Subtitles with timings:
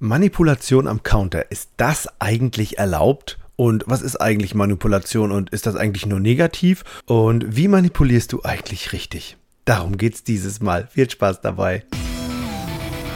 [0.00, 3.38] Manipulation am Counter, ist das eigentlich erlaubt?
[3.56, 6.84] Und was ist eigentlich Manipulation und ist das eigentlich nur negativ?
[7.06, 9.36] Und wie manipulierst du eigentlich richtig?
[9.64, 10.86] Darum geht's dieses Mal.
[10.86, 11.82] Viel Spaß dabei.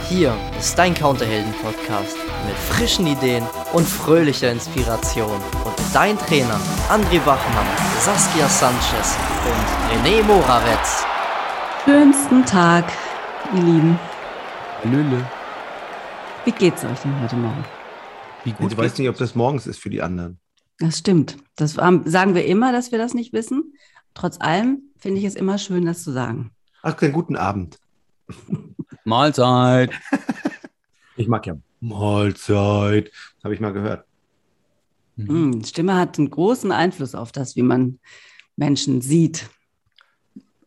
[0.09, 5.41] Hier ist dein Counterhelden-Podcast mit frischen Ideen und fröhlicher Inspiration.
[5.63, 6.59] Und dein Trainer
[6.89, 7.65] André Wachmann,
[8.01, 11.05] Saskia Sanchez und René Moravetz.
[11.85, 12.83] Schönsten Tag,
[13.55, 13.99] ihr Lieben.
[14.83, 15.25] Lülle.
[16.45, 17.63] Wie geht's euch denn heute Morgen?
[18.43, 20.39] Wie gut Ich weiß nicht, ob das morgens ist für die anderen.
[20.77, 21.37] Das stimmt.
[21.55, 23.73] Das ähm, sagen wir immer, dass wir das nicht wissen.
[24.13, 26.51] Trotz allem finde ich es immer schön, das zu sagen.
[26.81, 27.79] Ach, einen guten Abend.
[29.05, 29.91] Mahlzeit.
[31.15, 33.11] Ich mag ja Mahlzeit.
[33.43, 34.03] Habe ich mal gehört.
[35.15, 35.63] Mhm.
[35.63, 37.99] Stimme hat einen großen Einfluss auf das, wie man
[38.55, 39.47] Menschen sieht.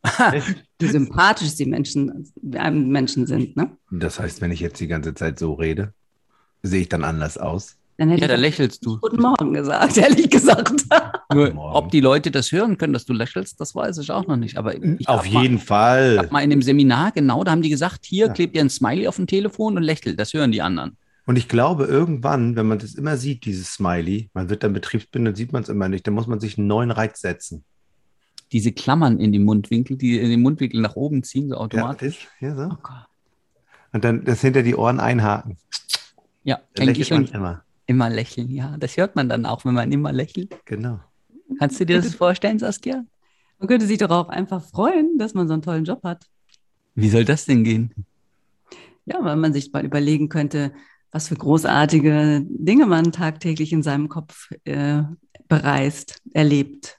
[0.79, 3.57] wie sympathisch die Menschen, einem Menschen sind.
[3.57, 3.71] Ne?
[3.91, 5.93] Das heißt, wenn ich jetzt die ganze Zeit so rede,
[6.63, 7.77] sehe ich dann anders aus.
[7.99, 8.99] Dann hätte Ja, da ich lächelst du.
[8.99, 10.85] Guten Morgen gesagt, ehrlich gesagt.
[11.33, 11.75] Nur, Morgen.
[11.77, 14.59] ob die Leute das hören können, dass du lächelst, das weiß ich auch noch nicht.
[14.59, 16.19] Aber ich Auf hab mal, jeden Ich Fall.
[16.19, 18.33] hab mal in dem Seminar, genau, da haben die gesagt, hier Ja.
[18.33, 20.21] klebt ihr ein Smiley auf dem Telefon und lächelt.
[20.21, 20.97] Das hören die anderen.
[21.25, 25.37] Und ich glaube, irgendwann, wenn man das immer sieht, dieses Smiley, man wird dann betriebsbindet,
[25.37, 27.65] sieht man es immer nicht, dann muss man sich einen neuen Reiz setzen.
[28.53, 32.29] Diese Klammern in den Mundwinkel, die in den Mundwinkel nach oben ziehen, so Ja, automatisch.
[32.41, 32.63] das, ja, so.
[32.73, 33.07] Oh Gott.
[33.93, 35.57] Und dann das hinter die Ohren einhaken.
[36.45, 37.65] Ja, denke ich man und immer.
[37.87, 38.51] immer lächeln.
[38.51, 40.55] Ja, das hört man dann auch, wenn man immer lächelt.
[40.65, 41.01] Genau.
[41.59, 43.05] Kannst du dir das vorstellen, Saskia?
[43.59, 46.27] Man könnte sich doch auch einfach freuen, dass man so einen tollen Job hat.
[46.95, 47.93] Wie soll das denn gehen?
[49.07, 50.73] Ja, weil man sich mal überlegen könnte,
[51.11, 55.03] was für großartige Dinge man tagtäglich in seinem Kopf äh,
[55.49, 56.99] bereist, erlebt.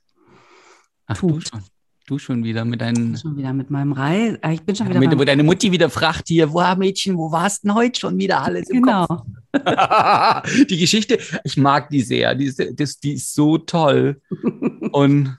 [1.07, 1.49] Ach, du Tut.
[1.49, 1.63] schon.
[2.05, 3.17] Du schon wieder mit deinen.
[3.17, 4.37] Schon wieder mit meinem Reis.
[4.51, 7.65] Ich bin schon wieder Mit, wo deine Mutti wieder fragt hier, wo Mädchen, wo warst
[7.65, 9.23] denn heute schon wieder alles im Kopf?
[9.51, 10.41] Genau.
[10.69, 12.33] die Geschichte, ich mag die sehr.
[12.33, 14.21] Die ist, das, die ist so toll.
[14.93, 15.37] Und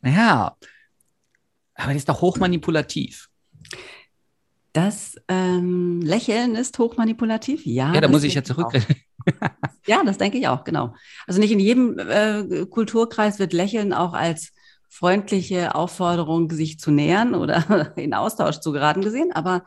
[0.00, 0.56] naja,
[1.74, 3.28] aber die ist doch hochmanipulativ.
[4.72, 7.66] Das ähm, Lächeln ist hochmanipulativ.
[7.66, 8.72] Ja, Ja, da muss ich ja denke auch.
[8.72, 8.86] zurück.
[9.86, 10.94] Ja, das denke ich auch, genau.
[11.26, 14.52] Also nicht in jedem äh, Kulturkreis wird Lächeln auch als
[14.94, 19.64] freundliche Aufforderung, sich zu nähern oder in Austausch zu geraten gesehen, aber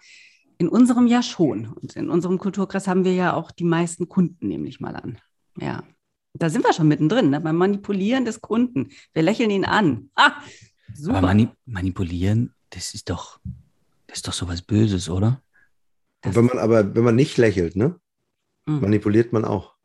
[0.57, 1.67] in unserem ja schon.
[1.67, 5.19] Und in unserem Kulturkreis haben wir ja auch die meisten Kunden, nehme ich mal an.
[5.59, 5.83] Ja.
[6.33, 7.41] Da sind wir schon mittendrin, ne?
[7.41, 8.89] beim Manipulieren des Kunden.
[9.13, 10.09] Wir lächeln ihn an.
[10.15, 10.33] Ah,
[10.93, 11.17] super.
[11.17, 13.39] Aber mani manipulieren, das ist doch,
[14.07, 15.41] das ist doch sowas Böses, oder?
[16.23, 17.99] Und wenn man aber, wenn man nicht lächelt, ne,
[18.67, 18.81] Mhm.
[18.81, 19.75] manipuliert man auch.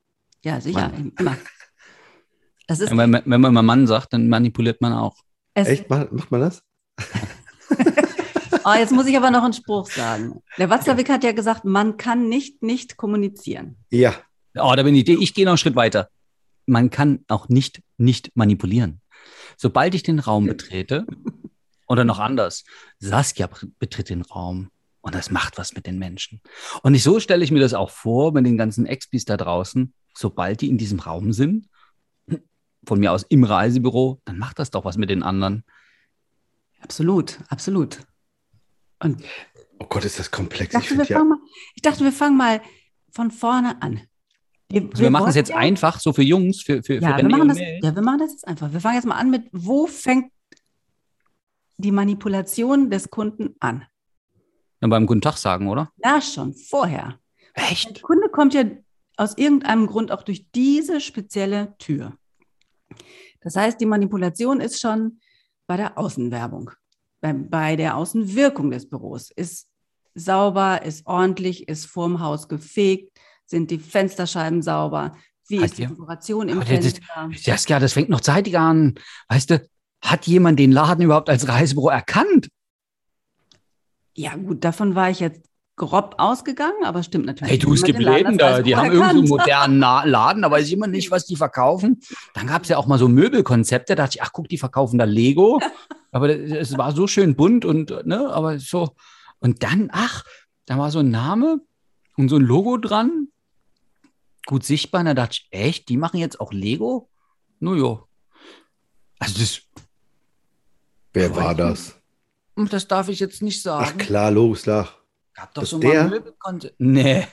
[0.45, 1.37] Ja, sicher, immer.
[2.69, 5.17] Das ist, Wenn man, wenn man mal Mann sagt, dann manipuliert man auch.
[5.55, 5.91] Es, Echt?
[5.91, 6.63] Macht, macht man das?
[8.65, 10.41] Oh, jetzt muss ich aber noch einen Spruch sagen.
[10.57, 13.77] Der Watzlawick hat ja gesagt, man kann nicht nicht kommunizieren.
[13.91, 14.15] Ja.
[14.57, 16.11] Oh, da bin ich, ich gehe noch einen Schritt weiter.
[16.67, 19.01] Man kann auch nicht nicht manipulieren.
[19.57, 21.07] Sobald ich den Raum betrete,
[21.89, 22.65] oder noch anders,
[22.99, 23.49] Saskia
[23.79, 24.71] betritt den Raum
[25.01, 26.41] und das macht was mit den Menschen.
[26.83, 29.93] Und ich, so stelle ich mir das auch vor, mit den ganzen Expis da draußen,
[30.15, 31.69] sobald die in diesem Raum sind,
[32.87, 35.65] von mir aus im Reisebüro, dann macht das doch was mit den anderen.
[36.81, 38.01] Absolut, absolut.
[39.01, 39.23] Und
[39.79, 40.75] Oh Gott, ist das komplex.
[40.75, 41.39] ich Ich dachte, wir ja, fangen mal,
[41.75, 42.61] ich dachte, wir fangen mal
[43.11, 44.01] von vorne an.
[44.69, 47.17] Wir, Also wir machen es wollen jetzt ja- einfach, so für Jungs, für, für, Ja,
[47.19, 48.73] für wir machen das, ja, wir machen das jetzt einfach.
[48.73, 50.31] Wir fangen jetzt mal an mit, wo fängt
[51.79, 53.85] die Manipulation des Kunden an?
[54.81, 55.91] Dann beim Guten Tag sagen, oder?
[55.97, 57.19] Na schon, vorher.
[57.57, 58.03] Der Echt?
[58.03, 58.65] Kunde kommt ja
[59.17, 62.17] aus irgendeinem Grund auch durch diese spezielle Tür.
[63.43, 65.21] Das heißt, die Manipulation ist schon
[65.67, 66.71] bei der Außenwerbung,
[67.21, 69.31] bei, bei der Außenwirkung des Büros.
[69.31, 69.69] Ist
[70.15, 75.17] sauber, ist ordentlich, ist vorm Haus gefegt, sind die Fensterscheiben sauber,
[75.49, 77.31] wie Hat ist die ja- Dekoration im Aber das- Fenster?
[77.37, 78.95] Saskia, das fängt noch zeitig an.
[79.29, 79.69] Weißt du,
[80.03, 82.49] hat jemand den Laden überhaupt als Reisebüro erkannt?
[84.15, 85.41] Ja gut, davon war ich jetzt
[85.77, 87.53] grob ausgegangen, aber stimmt natürlich.
[87.53, 89.29] Hey, du, es gibt Läden da, die haben irgendeinen erkannt.
[89.29, 92.01] modernen Na Laden, da weiß ich immer nicht, was die verkaufen.
[92.35, 94.99] Dann gab es ja auch mal so Möbelkonzepte, da dachte ich, ach guck, die verkaufen
[94.99, 95.61] da Lego.
[96.13, 98.91] Aber es war so schön bunt und, ne, aber so.
[99.39, 100.25] Und dann, ach,
[100.67, 101.63] da war so ein Name
[102.19, 103.29] und so ein Logo dran.
[104.45, 105.01] Gut sichtbar.
[105.01, 107.09] Und da dachte ich, echt, die machen jetzt auch Lego?
[107.61, 108.03] Naja.
[109.19, 109.63] Also das,
[111.15, 111.97] wer war das?
[112.57, 113.87] das darf ich jetzt nicht sagen.
[113.89, 115.02] Ach klar, los, lach.
[115.35, 116.05] Gab doch so der?
[116.05, 116.75] mal Möbelkonzept.
[116.79, 117.27] Nee.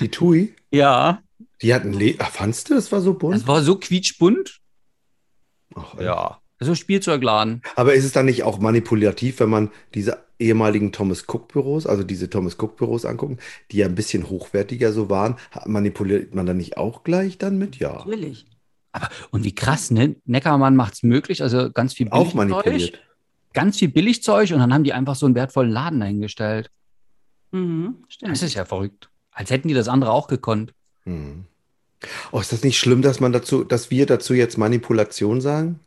[0.00, 1.22] Die Tui, Ja.
[1.60, 3.34] die hatten Le Ach, fandst du, das war so bunt?
[3.34, 4.60] Das war so quietschbunt.
[5.74, 6.38] Ach, Ja.
[6.58, 7.60] Also Spielzeugladen.
[7.74, 12.04] Aber ist es dann nicht auch manipulativ, wenn man diese ehemaligen Thomas Cook Büros, also
[12.04, 13.38] diese Thomas Cook Büros angucken,
[13.72, 15.34] die ja ein bisschen hochwertiger so waren,
[15.66, 17.76] manipuliert man dann nicht auch gleich dann mit?
[17.80, 17.94] Ja.
[17.94, 18.46] Natürlich.
[18.92, 20.14] Aber und wie krass, ne?
[20.24, 22.34] Neckermann macht es möglich, also ganz viel Auch Billigzeug,
[22.64, 23.00] manipuliert.
[23.54, 26.70] ganz viel Billigzeug und dann haben die einfach so einen wertvollen Laden dahingestellt.
[27.52, 28.32] Mhm, stimmt.
[28.32, 29.08] Das ist ja verrückt.
[29.30, 30.74] Als hätten die das andere auch gekonnt.
[31.04, 31.44] Hm.
[32.32, 35.78] Oh, ist das nicht schlimm, dass man dazu, dass wir dazu jetzt Manipulation sagen?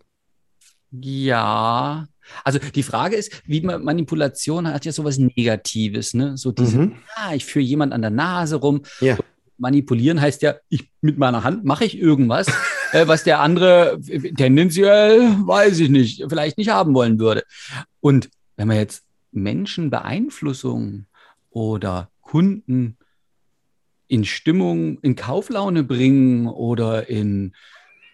[0.92, 2.08] Ja.
[2.44, 6.38] Also die Frage ist, wie man Manipulation hat ja sowas Negatives, ne?
[6.38, 6.96] So diese, Mhm.
[7.18, 8.82] ja, ich führe jemand an der Nase rum.
[9.02, 9.18] Ja.
[9.58, 12.48] Manipulieren heißt ja, ich mit meiner Hand mache ich irgendwas,
[12.94, 14.00] äh, was der andere
[14.38, 17.44] tendenziell, weiß ich nicht, vielleicht nicht haben wollen würde.
[18.02, 21.06] Und wenn man jetzt Menschenbeeinflussung
[21.56, 22.98] oder Kunden
[24.08, 27.56] in Stimmung, in Kauflaune bringen oder in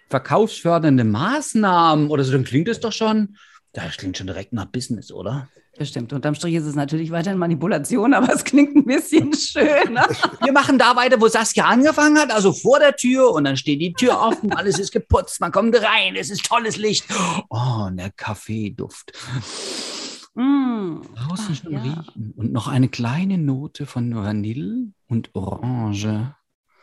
[0.10, 3.36] verkaufsfördernde Maßnahmen oder so, dann klingt es doch schon,
[3.74, 5.50] das klingt schon direkt nach Business, oder?
[5.76, 6.14] Das stimmt.
[6.14, 10.08] Unterm Strich ist es natürlich weiterhin Manipulation, aber es klingt ein bisschen schöner.
[10.44, 13.82] Wir machen da weiter, wo Saskia angefangen hat, also vor der Tür und dann steht
[13.82, 17.06] die Tür offen, alles ist geputzt, man kommt rein, es ist tolles Licht.
[17.50, 19.14] Oh, und der Kaffeeduft.
[20.42, 21.02] Mm.
[21.16, 21.82] Draußen Ach, schon ja.
[21.82, 22.34] riechen.
[22.36, 26.36] Und noch eine kleine Note von Vanille und Orange.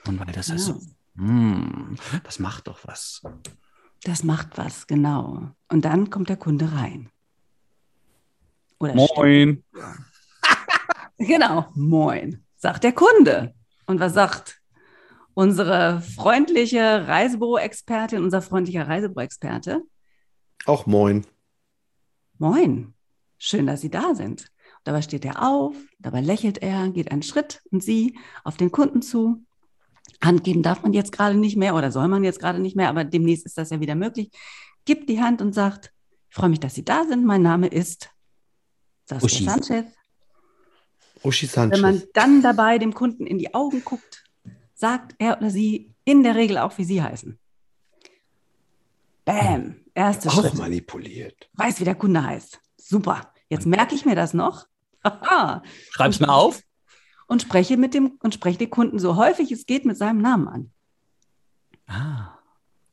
[0.06, 0.81] Und weil das ist so,
[1.14, 3.22] mm, das macht doch was.
[4.05, 5.50] Das macht was, genau.
[5.69, 7.10] Und dann kommt der Kunde rein.
[8.78, 9.64] Oder Moin.
[11.20, 13.52] Genau, moin, sagt der Kunde.
[13.87, 14.62] Und was sagt
[15.34, 19.82] unsere freundliche Reisebüro-Expertin, unser freundlicher Reisebüro-Experte?
[20.64, 21.26] Auch moin.
[22.38, 22.94] Moin,
[23.38, 24.50] schön, dass Sie da sind.
[24.85, 29.02] Dabei steht er auf, dabei lächelt er, geht einen Schritt und Sie auf den Kunden
[29.02, 29.44] zu.
[30.23, 32.88] Hand geben darf man jetzt gerade nicht mehr oder soll man jetzt gerade nicht mehr,
[32.88, 34.31] aber demnächst ist das ja wieder möglich.
[34.85, 35.93] Gibt die Hand und sagt,
[36.31, 37.25] ich freue mich, dass Sie da sind.
[37.25, 38.11] Mein Name ist
[39.06, 39.44] Saskia Uschi.
[39.44, 39.85] Sanchez.
[41.23, 42.08] Uschi Wenn man Sanchez.
[42.14, 44.25] dann dabei dem Kunden in die Augen guckt,
[44.75, 47.38] sagt er oder sie in der Regel auch, wie sie heißen.
[49.25, 50.55] Bam, erste Auch Schritt.
[50.55, 51.50] manipuliert.
[51.55, 52.61] Weiß, wie der Kunde heißt.
[52.88, 53.31] Super.
[53.50, 54.67] Jetzt merke ich mir das noch.
[55.05, 55.62] Haha.
[55.90, 56.62] Schreib's mir auf.
[57.26, 60.49] und spreche mit dem und spreche den Kunden so häufig es geht mit seinem Namen
[60.49, 60.70] an.
[61.87, 62.38] Ah.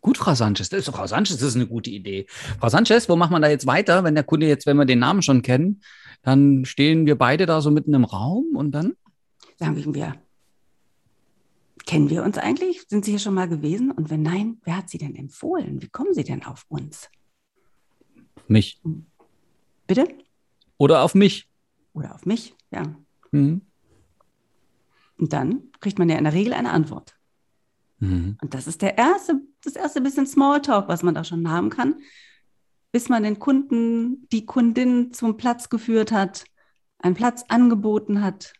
[0.01, 0.67] Gut, Frau Sanchez.
[0.67, 2.27] Das ist, Frau Sanchez, das ist eine gute Idee.
[2.59, 4.99] Frau Sanchez, wo macht man da jetzt weiter, wenn der Kunde jetzt, wenn wir den
[4.99, 5.81] Namen schon kennen,
[6.21, 8.97] dann stehen wir beide da so mitten im Raum und dann?
[9.57, 10.15] Sagen wir,
[11.85, 12.83] kennen wir uns eigentlich?
[12.89, 13.91] Sind Sie hier schon mal gewesen?
[13.91, 15.81] Und wenn nein, wer hat Sie denn empfohlen?
[15.81, 17.09] Wie kommen Sie denn auf uns?
[18.47, 18.81] Mich.
[19.87, 20.07] Bitte?
[20.77, 21.49] Oder auf mich.
[21.93, 22.55] Oder auf mich?
[22.71, 22.83] Ja.
[23.31, 23.61] Mhm.
[25.17, 27.17] Und dann kriegt man ja in der Regel eine Antwort.
[27.99, 28.37] Mhm.
[28.41, 32.01] Und das ist der erste, das erste bisschen Smalltalk, was man da schon haben kann,
[32.91, 36.45] bis man den Kunden, die Kundin zum Platz geführt hat,
[36.99, 38.53] einen Platz angeboten hat.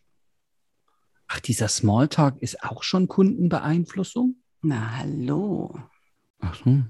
[1.28, 4.36] Ach, dieser Smalltalk ist auch schon Kundenbeeinflussung?
[4.62, 5.78] Na, hallo,
[6.40, 6.82] Ach so.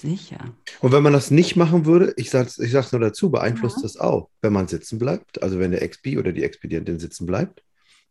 [0.00, 0.38] Sicher.
[0.80, 3.82] Und wenn man das nicht machen würde, ich sag's, ich sag's nur dazu, beeinflusst Ja.
[3.82, 7.62] das auch, wenn man sitzen bleibt, also wenn der Expi oder die Expedientin sitzen bleibt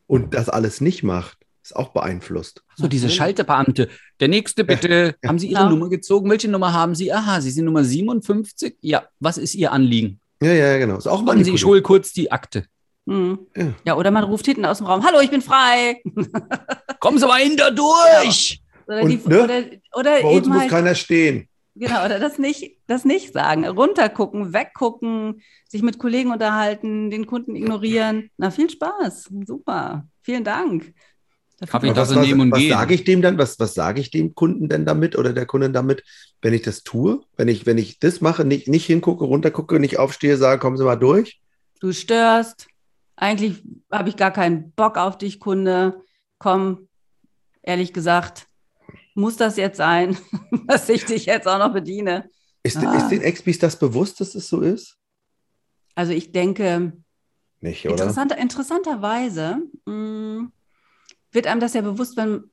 [0.07, 2.62] und das alles nicht macht, ist auch beeinflusst.
[2.75, 3.09] So, diese.
[3.09, 3.88] Schalterbeamte.
[4.19, 5.15] Der nächste bitte.
[5.24, 5.30] Ja.
[5.30, 5.69] Haben Sie Ihre Ja.
[5.69, 6.30] Nummer gezogen?
[6.30, 7.12] Welche Nummer haben Sie?
[7.13, 8.75] Aha, Sie sind Nummer 57.
[8.81, 10.19] Ja, was ist Ihr Anliegen?
[10.41, 10.97] Ja, ja, genau.
[10.97, 12.65] Ist auch Warten Sie, ich hole kurz die Akte.
[13.07, 13.39] Hm.
[13.56, 13.74] Ja.
[13.86, 16.01] Ja, oder man ruft hinten aus dem Raum, hallo, ich bin frei.
[17.00, 18.62] Kommen Sie mal hinter durch!
[18.86, 19.43] Oder, Und, die, ne?
[19.43, 21.48] oder, oder Bei uns eben muss halt, keiner stehen.
[21.75, 23.65] Genau, oder das nicht, das nicht sagen.
[23.65, 28.30] Runtergucken, weggucken, sich mit Kollegen unterhalten, den Kunden ignorieren.
[28.38, 29.30] Na, viel Spaß.
[29.46, 30.08] Super.
[30.22, 30.94] Vielen Dank.
[31.68, 32.72] Kaffee das was was, nehmen und was gehen.
[32.72, 33.38] sage ich dem dann?
[33.38, 36.03] Was, was sage ich dem Kunden denn damit oder der Kundin damit,
[36.42, 37.22] wenn ich das tue?
[37.38, 40.84] Wenn ich, wenn ich das mache, nicht, nicht hingucke, runtergucke, nicht aufstehe, sage, kommen Sie
[40.84, 41.39] mal durch?
[41.84, 42.68] du störst.
[43.18, 43.62] Eigentlich
[43.92, 46.01] habe ich gar keinen Bock auf dich, Kunde.
[46.39, 46.88] Komm,
[47.62, 48.48] ehrlich gesagt,
[49.15, 50.17] muss das jetzt sein,
[50.67, 52.29] dass ich dich jetzt auch noch bediene?
[52.63, 52.96] Ist, Ah.
[52.98, 54.98] ist den Expis das bewusst, dass es so ist?
[55.96, 56.93] Also ich denke,
[57.62, 57.93] Nicht, oder?
[57.93, 60.48] interessanter, interessanterweise mh,
[61.32, 62.50] wird einem das ja bewusst, wenn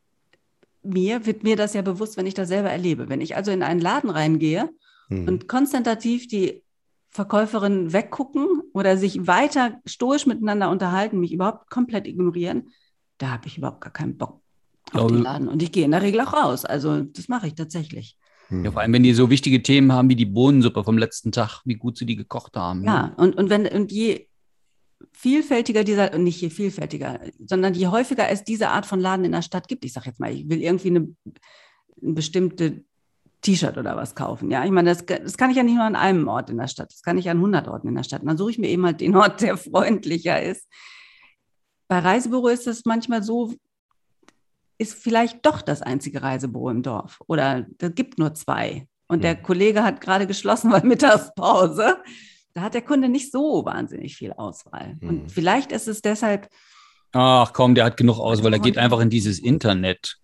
[0.83, 3.09] mir, wird mir das ja bewusst, wenn ich das selber erlebe.
[3.09, 4.71] Wenn ich also in einen Laden reingehe
[5.09, 5.27] Hm.
[5.27, 6.63] und konzentrativ die
[7.11, 12.69] Verkäuferinnen weggucken oder sich weiter stoisch miteinander unterhalten, mich überhaupt komplett ignorieren,
[13.19, 14.41] da habe ich überhaupt gar keinen Bock
[14.91, 15.49] Glaube- den Laden.
[15.49, 16.65] Und ich gehe in der Regel auch raus.
[16.65, 18.17] Also das mache ich tatsächlich.
[18.49, 18.65] Hm.
[18.65, 21.63] Ja, vor allem, wenn die so wichtige Themen haben wie die Bohnensuppe vom letzten Tag,
[21.65, 22.85] wie gut sie die gekocht haben.
[22.85, 24.27] Ja, und, und wenn und je
[25.13, 29.33] vielfältiger dieser, und nicht je vielfältiger, sondern je häufiger es diese Art von Laden in
[29.33, 31.17] der Stadt gibt, ich sage jetzt mal, ich will irgendwie eine,
[32.03, 32.85] eine bestimmte
[33.41, 34.51] T-Shirt oder was kaufen.
[34.51, 36.69] Ja, ich meine, das, das kann ich ja nicht nur an einem Ort in der
[36.69, 38.23] Stadt, das kann ich an 100 Orten in der Stadt.
[38.23, 40.67] Und dann suche ich mir eben halt den Ort, der freundlicher ist.
[41.89, 43.55] Bei Reisebüro ist es manchmal so,
[44.81, 48.87] ist vielleicht doch das einzige Reisebüro im Dorf oder es gibt nur zwei.
[49.09, 51.99] Und der Kollege hat gerade geschlossen, weil Mittagspause.
[52.55, 54.97] Da hat der Kunde nicht so wahnsinnig viel Auswahl.
[55.01, 55.09] Mhm.
[55.09, 56.49] Und vielleicht ist es deshalb
[57.13, 58.53] Ach komm, der hat genug Auswahl.
[58.53, 60.17] Der geht einfach in dieses Internet.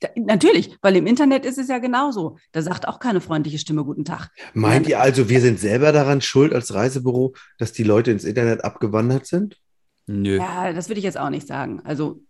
[0.00, 2.36] Da, natürlich, weil im Internet ist es ja genauso.
[2.52, 4.30] Da sagt auch keine freundliche Stimme Guten Tag.
[4.52, 8.64] Meint ihr also, wir sind selber daran schuld als Reisebüro, dass die Leute ins Internet
[8.64, 9.58] abgewandert sind?
[10.06, 10.36] Nö.
[10.36, 11.80] Ja, das würde ich jetzt auch nicht sagen.
[11.84, 12.20] Also,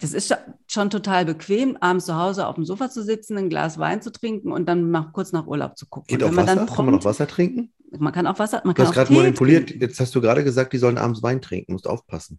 [0.00, 3.48] das ist scho- schon total bequem, abends zu Hause auf dem Sofa zu sitzen, ein
[3.48, 6.06] Glas Wein zu trinken und dann mal kurz nach Urlaub zu gucken.
[6.08, 6.46] Geht auch Wasser?
[6.46, 7.72] dann Kann man auch prompt, Wasser trinken?
[7.98, 9.68] man kann auch Wasser, man Du hast gerade manipuliert.
[9.68, 9.82] trinken.
[9.82, 11.72] Jetzt hast du gerade gesagt, die sollen abends Wein trinken.
[11.72, 12.38] Musst aufpassen.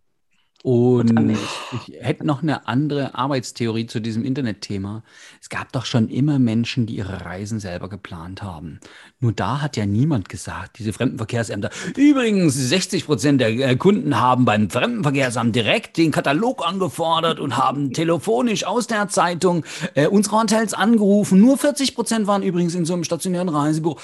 [0.61, 5.03] Und ich hätte noch eine andere Arbeitstheorie zu diesem Internetthema.
[5.41, 8.81] Es gab doch schon immer Menschen, die ihre Reisen selber geplant haben.
[9.21, 11.69] Nur da hat ja niemand gesagt, diese Fremdenverkehrsämter.
[11.95, 17.93] Übrigens, 60 Prozent der äh, Kunden haben beim Fremdenverkehrsamt direkt den Katalog angefordert und haben
[17.93, 19.63] telefonisch aus der Zeitung
[19.95, 21.39] äh, unsere Hotels angerufen.
[21.39, 23.97] Nur 40 Prozent waren übrigens in so einem stationären Reisebüro.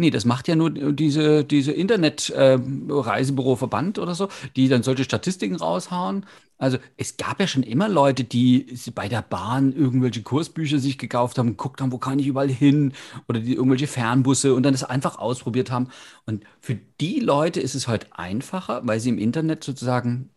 [0.00, 6.24] Nee, das macht ja nur diese, diese Internet-Reisebüro-Verband oder so, die dann solche Statistiken raushauen.
[6.56, 8.64] Also es gab ja schon immer Leute, die
[8.94, 12.94] bei der Bahn irgendwelche Kursbücher sich gekauft haben, geguckt haben, wo kann ich überall hin
[13.28, 15.88] oder die irgendwelche Fernbusse und dann das einfach ausprobiert haben.
[16.24, 20.30] Und für die Leute ist es heute einfacher, weil sie im Internet sozusagen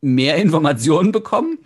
[0.00, 1.58] mehr Informationen bekommen.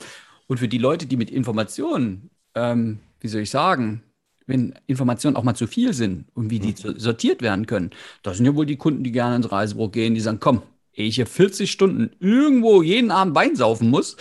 [0.49, 4.03] Und für die Leute, die mit Informationen, ähm, wie soll ich sagen,
[4.47, 7.91] wenn Informationen auch mal zu viel sind und wie die so- sortiert werden können,
[8.23, 11.07] das sind ja wohl die Kunden, die gerne ins Reisebüro gehen, die sagen, komm, ehe
[11.07, 14.17] ich hier 40 Stunden irgendwo jeden Abend Wein saufen muss,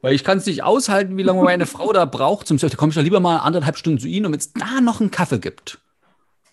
[0.00, 2.78] weil ich kann es nicht aushalten, wie lange meine Frau da braucht zum Surfen, da
[2.78, 5.10] komme ich doch lieber mal anderthalb Stunden zu Ihnen, und wenn es da noch einen
[5.12, 5.78] Kaffee gibt.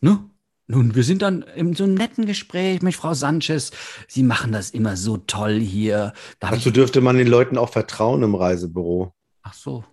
[0.01, 0.19] Ne?
[0.67, 3.71] Nun, wir sind dann in so einem netten Gespräch mit Frau Sanchez.
[4.07, 6.13] Sie machen das immer so toll hier.
[6.39, 9.11] Da hab Dazu dürfte man den Leuten auch vertrauen im Reisebüro.
[9.41, 9.83] ach so.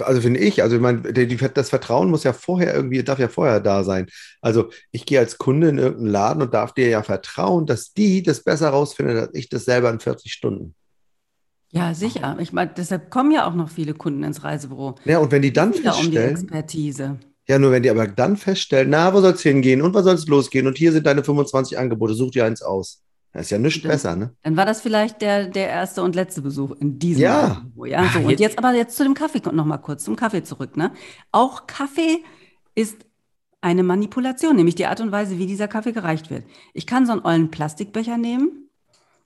[0.00, 3.60] Also finde ich, also ich meine, das Vertrauen muss ja vorher irgendwie, darf ja vorher
[3.60, 4.06] da sein.
[4.40, 8.22] Also ich gehe als Kunde in irgendeinen Laden und darf dir ja vertrauen, dass die
[8.22, 10.74] das besser rausfinden, als ich das selber in 40 Stunden.
[11.72, 12.36] Ja, sicher.
[12.40, 14.94] Ich meine, deshalb kommen ja auch noch viele Kunden ins Reisebüro.
[15.04, 17.18] Ja, und wenn die dann ja um die feststellen, Expertise.
[17.48, 20.14] ja, nur wenn die aber dann feststellen, na, wo soll es hingehen und wo soll
[20.14, 23.02] es losgehen und hier sind deine 25 Angebote, such dir eins aus.
[23.36, 23.92] Das ist ja nichts Stimmt.
[23.92, 24.34] besser, ne?
[24.42, 27.40] Dann war das vielleicht der, der erste und letzte Besuch in diesem Ja.
[27.48, 27.84] Reisebüro.
[27.84, 28.18] Ja, so.
[28.20, 30.76] Und jetzt- jetzt aber jetzt zu dem Kaffee noch mal kurz zum Kaffee zurück.
[30.78, 30.90] Ne?
[31.32, 32.24] Auch Kaffee
[32.74, 32.96] ist
[33.60, 36.44] eine Manipulation, nämlich die Art und Weise, wie dieser Kaffee gereicht wird.
[36.72, 38.70] Ich kann so einen ollen Plastikbecher nehmen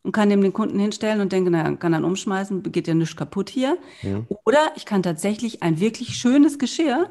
[0.02, 3.14] und kann dem den Kunden hinstellen und denke, na, kann dann umschmeißen, geht ja nichts
[3.16, 3.78] kaputt hier.
[4.02, 4.22] Ja.
[4.44, 7.10] Oder ich kann tatsächlich ein wirklich schönes Geschirr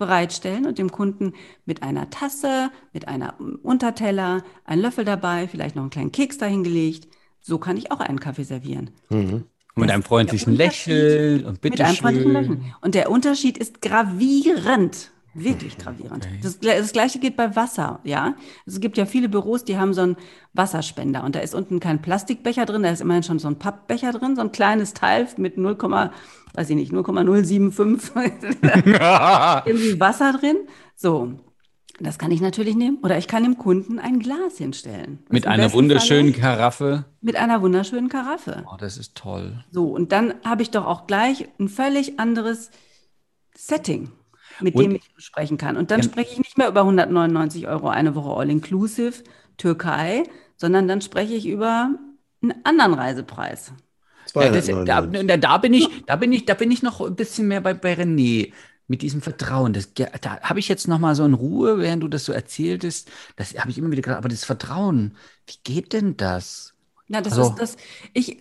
[0.00, 5.82] bereitstellen und dem Kunden mit einer Tasse, mit einer Unterteller, einen Löffel dabei, vielleicht noch
[5.84, 7.06] einen kleinen Keks dahingelegt.
[7.40, 8.90] So kann ich auch einen Kaffee servieren.
[9.10, 9.44] Mhm.
[9.76, 10.54] Und mit Das einem freundlichen.
[10.56, 12.32] Lächeln und Mit einem freundlichen bitteschön.
[12.32, 12.74] Lächeln.
[12.80, 15.12] Und der Unterschied ist gravierend.
[15.34, 16.26] Wirklich gravierend.
[16.26, 16.40] Okay.
[16.42, 18.34] Das, das gleiche geht bei Wasser, ja.
[18.66, 20.16] Es gibt ja viele Büros, die haben so einen
[20.54, 24.12] Wasserspender und da ist unten kein Plastikbecher drin, da ist immerhin schon so ein Pappbecher
[24.12, 25.78] drin, so ein kleines Teil mit 0,
[26.54, 28.10] weiß ich nicht, 0,075
[29.66, 30.56] irgendwie Wasser drin.
[30.96, 31.32] So,
[32.00, 32.98] das kann ich natürlich nehmen.
[33.02, 35.20] Oder ich kann dem Kunden ein Glas hinstellen.
[35.26, 37.04] Was mit einer wunderschönen Falle- Karaffe.
[37.20, 38.64] mit einer wunderschönen Karaffe.
[38.72, 39.64] Oh, das ist toll.
[39.70, 42.70] So, und dann habe ich doch auch gleich ein völlig anderes
[43.56, 44.10] Setting,
[44.62, 45.76] mit Und- dem ich sprechen kann.
[45.76, 46.04] Und dann Ja.
[46.04, 49.22] spreche ich nicht mehr über 199 Euro eine Woche All-Inclusive
[49.56, 50.24] Türkei,
[50.56, 51.90] sondern dann spreche ich über
[52.42, 53.72] einen anderen Reisepreis.
[54.34, 55.26] Ja, das, 299.
[55.26, 57.74] da, da bin ich, da bin ich, da bin ich noch ein bisschen mehr bei,
[57.74, 58.52] bei René
[58.86, 59.72] mit diesem Vertrauen.
[59.72, 63.10] Das, da habe ich jetzt noch mal so in Ruhe, während du das so erzähltest.
[63.36, 64.18] Das habe ich immer wieder gedacht.
[64.18, 66.74] Aber das Vertrauen, wie geht denn das?
[67.08, 67.76] Ja, das Also- ist das.
[68.14, 68.38] Ich,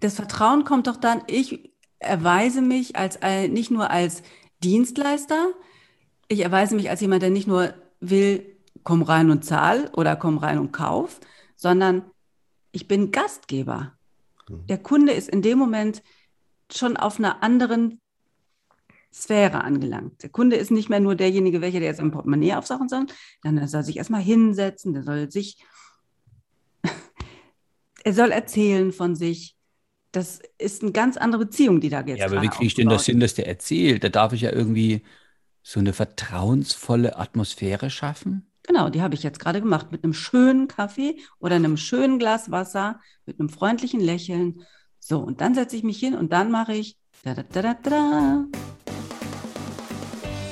[0.00, 3.18] das Vertrauen kommt doch dann, ich erweise mich als
[3.50, 4.22] nicht nur als
[4.62, 5.52] Dienstleister,
[6.28, 10.38] ich erweise mich als jemand, der nicht nur will, komm rein und zahl oder komm
[10.38, 11.20] rein und kauf,
[11.56, 12.04] sondern
[12.72, 13.92] ich bin Gastgeber.
[14.68, 16.02] Der Kunde ist in dem Moment
[16.72, 18.00] schon auf einer anderen
[19.12, 20.22] Sphäre angelangt.
[20.22, 23.06] Der Kunde ist nicht mehr nur derjenige, welcher der jetzt im Portemonnaie aufsachen soll,
[23.42, 25.64] sondern er soll sich erstmal hinsetzen, der soll sich
[28.04, 29.56] er soll erzählen von sich.
[30.12, 32.88] Das ist eine ganz andere Beziehung, die da jetzt Ja, aber wie kriege ich denn
[32.88, 34.02] das hin, dass der erzählt?
[34.02, 35.02] Da darf ich ja irgendwie
[35.62, 38.50] so eine vertrauensvolle Atmosphäre schaffen.
[38.64, 42.50] Genau, die habe ich jetzt gerade gemacht mit einem schönen Kaffee oder einem schönen Glas
[42.50, 44.62] Wasser, mit einem freundlichen Lächeln.
[44.98, 47.74] So, und dann setze ich mich hin und dann mache ich da, da, da, da,
[47.82, 48.44] da.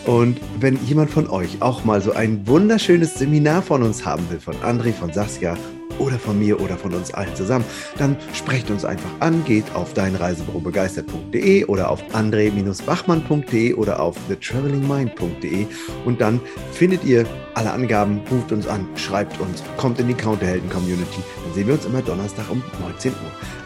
[0.06, 4.40] Und wenn jemand von euch auch mal so ein wunderschönes Seminar von uns haben will,
[4.40, 5.56] von André, von Saskia
[5.98, 7.64] oder von mir oder von uns allen zusammen,
[7.98, 15.66] dann sprecht uns einfach an, geht auf deinreisebürobegeistert.de oder auf andre-bachmann.de oder auf thetravelingmind.de
[16.04, 16.40] und dann
[16.72, 21.22] findet ihr alle Angaben, ruft uns an, schreibt uns, kommt in die Counterhelden Community.
[21.44, 23.18] Dann sehen wir uns immer Donnerstag um 19 Uhr.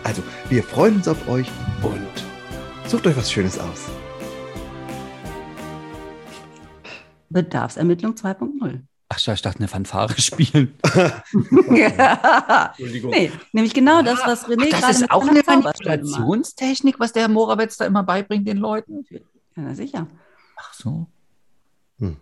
[0.04, 1.48] Also, wir freuen uns auf euch
[1.82, 3.90] und sucht euch was Schönes aus.
[7.28, 8.82] Bedarfsermittlung 2.0.
[9.14, 10.74] Ach, ich dachte, eine Fanfare spielen.
[11.70, 12.74] ja.
[12.78, 15.42] Nee, nämlich genau das, was René Ach, das gerade ist auch eine.
[15.44, 19.04] Manipulationstechnik, was der Herr Morawetz da immer beibringt den Leuten.
[19.10, 19.20] Ja,
[19.56, 20.06] na sicher.
[20.56, 21.06] Ach so.
[21.98, 22.16] Hm.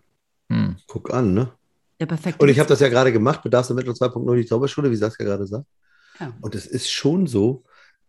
[0.48, 0.76] Hm.
[0.88, 1.52] Guck an, ne?
[2.00, 5.26] Der perfekte Und ich habe das ja gerade gemacht, Bedarfsermittlung 2.0, die Zauberschule, wie Saskia
[5.26, 5.66] gerade sagt.
[6.18, 6.32] Ja.
[6.40, 7.62] Und es ist schon so,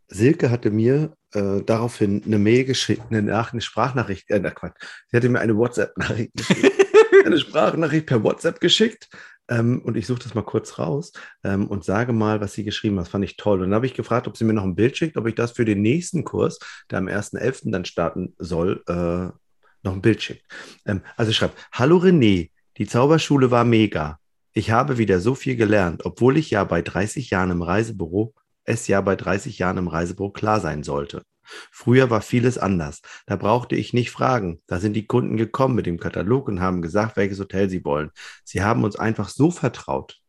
[0.07, 4.81] Silke hatte mir äh, daraufhin eine Mail geschickt, eine, Nach eine Sprachnachricht, äh, na Quatsch,
[5.09, 6.87] sie hatte mir eine WhatsApp-Nachricht geschickt,
[7.25, 9.09] eine Sprachnachricht per WhatsApp geschickt.
[9.49, 11.11] Ähm, und ich suche das mal kurz raus
[11.43, 13.05] ähm, und sage mal, was sie geschrieben hat.
[13.05, 13.59] Das fand ich toll.
[13.59, 15.51] Und dann habe ich gefragt, ob sie mir noch ein Bild schickt, ob ich das
[15.51, 17.71] für den nächsten Kurs, der am 1.11.
[17.71, 19.27] dann starten soll, äh,
[19.83, 20.45] noch ein Bild schickt.
[20.85, 24.19] Ähm, also schreibt, hallo René, die Zauberschule war mega.
[24.53, 28.87] Ich habe wieder so viel gelernt, obwohl ich ja bei 30 Jahren im Reisebüro, es
[28.87, 31.23] ja bei 30 Jahren im Reisebüro klar sein sollte.
[31.71, 33.01] Früher war vieles anders.
[33.25, 34.61] Da brauchte ich nicht fragen.
[34.67, 38.11] Da sind die Kunden gekommen mit dem Katalog und haben gesagt, welches Hotel sie wollen.
[38.43, 40.21] Sie haben uns einfach so vertraut.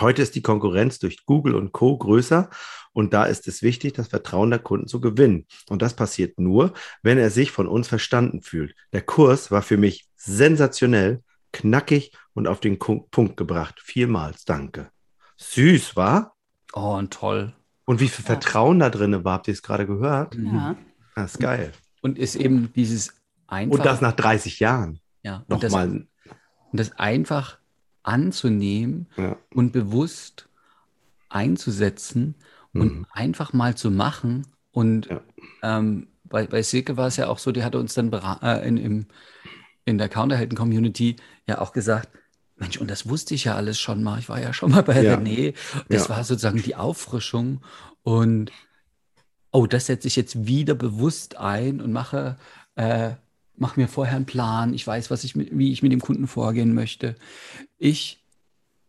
[0.00, 1.98] Heute ist die Konkurrenz durch Google und Co.
[1.98, 2.50] größer
[2.92, 5.46] und da ist es wichtig, das Vertrauen der Kunden zu gewinnen.
[5.68, 8.76] Und das passiert nur, wenn er sich von uns verstanden fühlt.
[8.92, 13.80] Der Kurs war für mich sensationell, knackig und auf den Punkt gebracht.
[13.82, 14.90] Vielmals danke.
[15.36, 16.36] Süß, war?
[16.74, 17.54] Oh, und toll.
[17.88, 20.34] Und wie viel Vertrauen da drin war, habt ihr es gerade gehört?
[20.34, 20.76] Ja.
[21.14, 21.72] Das ist geil.
[22.02, 23.14] Und ist eben dieses
[23.46, 23.78] einfach.
[23.78, 25.00] Und das nach 30 Jahren.
[25.22, 25.88] ja, und das, Nochmal.
[25.90, 26.08] und
[26.72, 27.58] das einfach
[28.02, 29.36] anzunehmen Ja.
[29.54, 30.50] und bewusst
[31.30, 32.34] einzusetzen
[32.74, 33.06] und Mhm.
[33.10, 34.46] einfach mal zu machen.
[34.70, 35.20] Und Ja.
[35.62, 38.76] ähm, bei, bei Silke war es ja auch so, die hatte uns dann äh, in,
[38.76, 39.06] im,
[39.86, 42.10] in der Counterhelden-Community ja auch gesagt,
[42.58, 44.18] Mensch, und das wusste ich ja alles schon mal.
[44.18, 45.16] Ich war ja schon mal bei Ja.
[45.16, 45.54] René.
[45.88, 46.16] Das Ja.
[46.16, 47.62] war sozusagen die Auffrischung.
[48.02, 48.50] Und
[49.50, 52.36] oh, das setze ich jetzt wieder bewusst ein und mache,
[52.74, 53.12] äh,
[53.56, 54.74] mache mir vorher einen Plan.
[54.74, 57.14] Ich weiß, was ich mit, wie ich mit dem Kunden vorgehen möchte.
[57.78, 58.24] Ich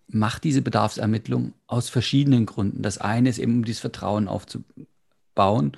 [0.08, 2.82] mache diese Bedarfsermittlung aus verschiedenen Gründen.
[2.82, 5.78] Das eine ist eben, um dieses Vertrauen aufzubauen.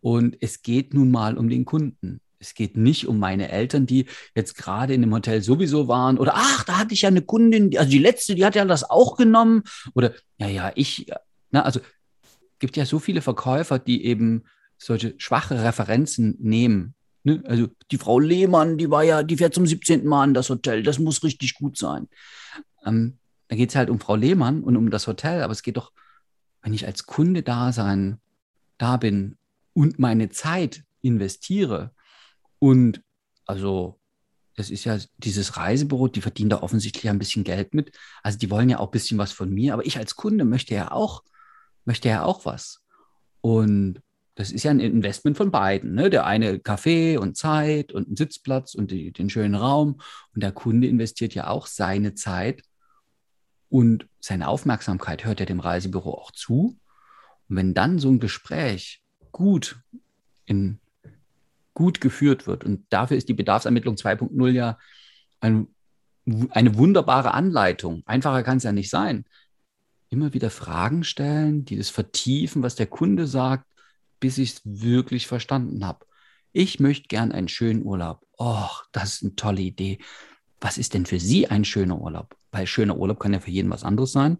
[0.00, 2.20] Und es geht nun mal um den Kunden.
[2.40, 6.18] Es geht nicht um meine Eltern, die jetzt gerade in dem Hotel sowieso waren.
[6.18, 8.88] Oder ach, da hatte ich ja eine Kundin, also die letzte, die hat ja das
[8.88, 9.62] auch genommen.
[9.94, 11.06] Oder ja, ja, ich,
[11.50, 11.80] na, also
[12.58, 14.44] gibt ja so viele Verkäufer, die eben
[14.78, 16.94] solche schwache Referenzen nehmen.
[17.24, 17.42] Ne?
[17.46, 20.06] Also die Frau Lehmann, die war ja, die fährt zum 17.
[20.06, 22.08] Mal in das Hotel, das muss richtig gut sein.
[22.86, 25.76] Ähm, da geht es halt um Frau Lehmann und um das Hotel, aber es geht
[25.76, 25.92] doch,
[26.62, 28.18] wenn ich als Kunde da sein,
[28.78, 29.36] da bin
[29.74, 31.92] und meine Zeit investiere
[32.60, 33.02] und
[33.46, 33.98] also
[34.54, 37.96] das ist ja dieses Reisebüro, die verdienen da offensichtlich ein bisschen Geld mit.
[38.22, 40.74] Also die wollen ja auch ein bisschen was von mir, aber ich als Kunde möchte
[40.74, 41.24] ja auch,
[41.84, 42.82] möchte ja auch was.
[43.40, 44.02] Und
[44.34, 45.94] das ist ja ein Investment von beiden.
[45.94, 46.10] Ne?
[46.10, 50.00] Der eine Kaffee und Zeit und einen Sitzplatz und die, den schönen Raum.
[50.34, 52.62] Und der Kunde investiert ja auch seine Zeit
[53.70, 56.78] und seine Aufmerksamkeit, hört ja dem Reisebüro auch zu.
[57.48, 59.80] Und wenn dann so ein Gespräch gut
[60.44, 60.80] in
[61.74, 62.64] gut geführt wird.
[62.64, 64.78] Und dafür ist die Bedarfsermittlung 2.0 ja
[65.40, 65.68] ein,
[66.50, 68.02] eine wunderbare Anleitung.
[68.06, 69.24] Einfacher kann es ja nicht sein.
[70.08, 73.66] Immer wieder Fragen stellen, die das vertiefen, was der Kunde sagt,
[74.18, 76.06] bis ich es wirklich verstanden habe.
[76.52, 78.26] Ich möchte gern einen schönen Urlaub.
[78.36, 79.98] Oh, das ist eine tolle Idee.
[80.60, 82.36] Was ist denn für Sie ein schöner Urlaub?
[82.50, 84.38] Weil schöner Urlaub kann ja für jeden was anderes sein,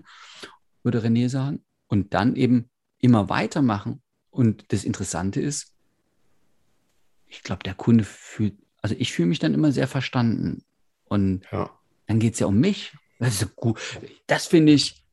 [0.83, 1.65] würde René sagen.
[1.87, 4.03] Und dann eben immer weitermachen.
[4.31, 5.75] Und das Interessante ist,
[7.31, 10.65] ich glaube, der Kunde fühlt, also ich fühle mich dann immer sehr verstanden.
[11.05, 11.71] Und Ja.
[12.07, 12.93] dann geht es ja um mich.
[13.19, 13.79] Das ist gut.
[14.27, 15.05] Das finde ich,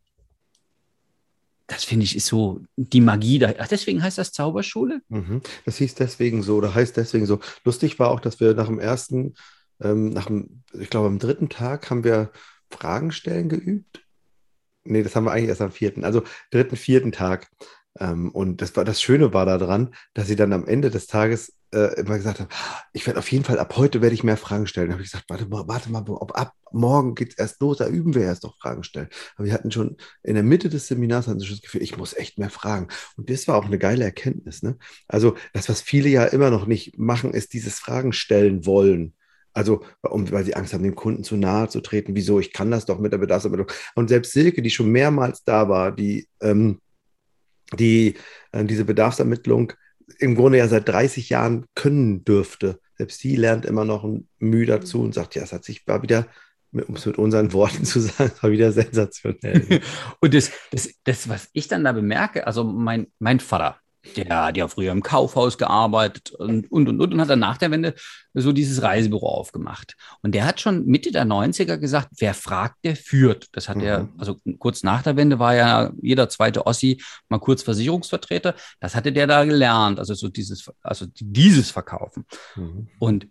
[1.67, 3.53] das finde ich ist so die Magie da.
[3.59, 5.01] Ach, deswegen heißt das Zauberschule?
[5.09, 5.41] Mhm.
[5.65, 7.39] Das hieß deswegen so oder heißt deswegen so.
[7.65, 9.35] Lustig war auch, dass wir nach dem ersten,
[9.81, 12.31] ähm, nach dem, ich glaube, am dritten Tag haben wir
[12.71, 14.05] Fragen stellen geübt.
[14.85, 17.49] Nee, das haben wir eigentlich erst am vierten, also dritten, vierten Tag.
[17.99, 21.56] Ähm, und das war das Schöne war daran, dass sie dann am Ende des Tages
[21.73, 22.49] äh, immer gesagt haben,
[22.93, 24.87] ich werde auf jeden Fall, ab heute werde ich mehr Fragen stellen.
[24.87, 27.77] Da habe ich gesagt, warte mal, warte mal, ob ab morgen geht es erst los,
[27.77, 29.09] da üben wir erst noch Fragen stellen.
[29.35, 31.97] Aber wir hatten schon in der Mitte des Seminars hatten sie schon das Gefühl, ich
[31.97, 32.87] muss echt mehr fragen.
[33.15, 34.63] Und das war auch eine geile Erkenntnis.
[34.63, 34.77] Ne?
[35.07, 39.13] Also das, was viele ja immer noch nicht machen, ist dieses Fragen stellen wollen.
[39.53, 42.15] Also, um, weil sie Angst haben, dem Kunden zu nahe zu treten.
[42.15, 42.39] Wieso?
[42.39, 43.71] Ich kann das doch mit der Bedarfsermittlung.
[43.95, 46.79] Und selbst Silke, die schon mehrmals da war, die, ähm,
[47.77, 48.13] die
[48.51, 49.73] äh, diese Bedarfsermittlung
[50.19, 54.65] im Grunde ja seit 30 Jahren können dürfte, selbst die lernt immer noch ein Mühe
[54.65, 56.27] dazu und sagt, ja, es hat sich war wieder,
[56.71, 59.81] um es mit unseren Worten zu sagen, war wieder sensationell.
[60.19, 63.79] Und das, das, das, was ich dann da bemerke, also mein, mein Vater,
[64.15, 67.57] der hat ja früher im Kaufhaus gearbeitet und, und, und, und, und hat dann nach
[67.57, 67.95] der Wende
[68.33, 69.95] so dieses Reisebüro aufgemacht.
[70.21, 73.47] Und der hat schon Mitte der 90er gesagt, wer fragt, der führt.
[73.53, 73.83] Das hat mhm.
[73.83, 78.55] er, also kurz nach der Wende war ja jeder zweite Ossi mal kurz Versicherungsvertreter.
[78.79, 82.25] Das hatte der da gelernt, also so dieses, also dieses Verkaufen.
[82.55, 82.87] Mhm.
[82.99, 83.27] Und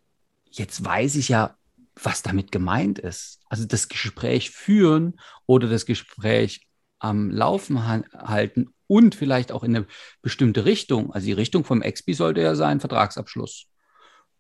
[0.50, 1.56] jetzt weiß ich ja,
[2.02, 3.40] was damit gemeint ist.
[3.48, 6.66] Also das Gespräch führen oder das Gespräch
[6.98, 9.86] am Laufen halten und vielleicht auch in eine
[10.22, 11.12] bestimmte Richtung.
[11.12, 13.66] Also die Richtung vom Expi sollte ja sein, Vertragsabschluss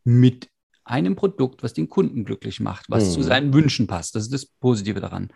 [0.04, 0.48] mit
[0.84, 3.10] einem Produkt, was den Kunden glücklich macht, was mhm.
[3.10, 4.14] zu seinen Wünschen passt.
[4.14, 5.32] Das ist das Positive daran.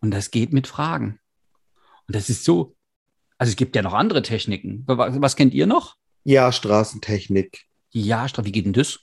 [0.00, 1.20] Und das geht mit Fragen.
[2.06, 2.76] Und das ist so,
[3.38, 4.82] also es gibt ja noch andere Techniken.
[4.86, 5.96] Was, was kennt ihr noch?
[6.24, 7.64] Ja, Straßentechnik.
[7.90, 8.98] Ja, wie geht denn das?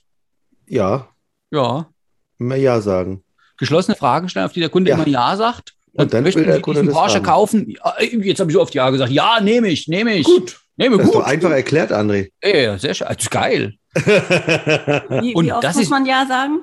[0.66, 1.08] Ja.
[1.50, 1.90] Ja.
[2.38, 3.24] Immer Ja sagen.
[3.56, 4.96] Geschlossene Fragen stellen, auf die der Kunde ja.
[4.96, 5.74] immer Ja sagt.
[5.94, 7.22] Und dann möchten will der Sie diesen das Porsche haben.
[7.24, 7.66] kaufen.
[7.68, 9.10] Ja, jetzt habe ich so oft Ja gesagt.
[9.12, 10.24] Ja, nehme ich, nehme ich.
[10.24, 10.58] Gut.
[10.76, 11.22] Nehme Das ist gut.
[11.22, 12.30] doch einfach erklärt, André.
[12.42, 13.06] Ja, sehr schön.
[13.08, 13.74] Das ist geil.
[13.94, 16.60] Wie, Und wie oft das muss ist- man Ja sagen?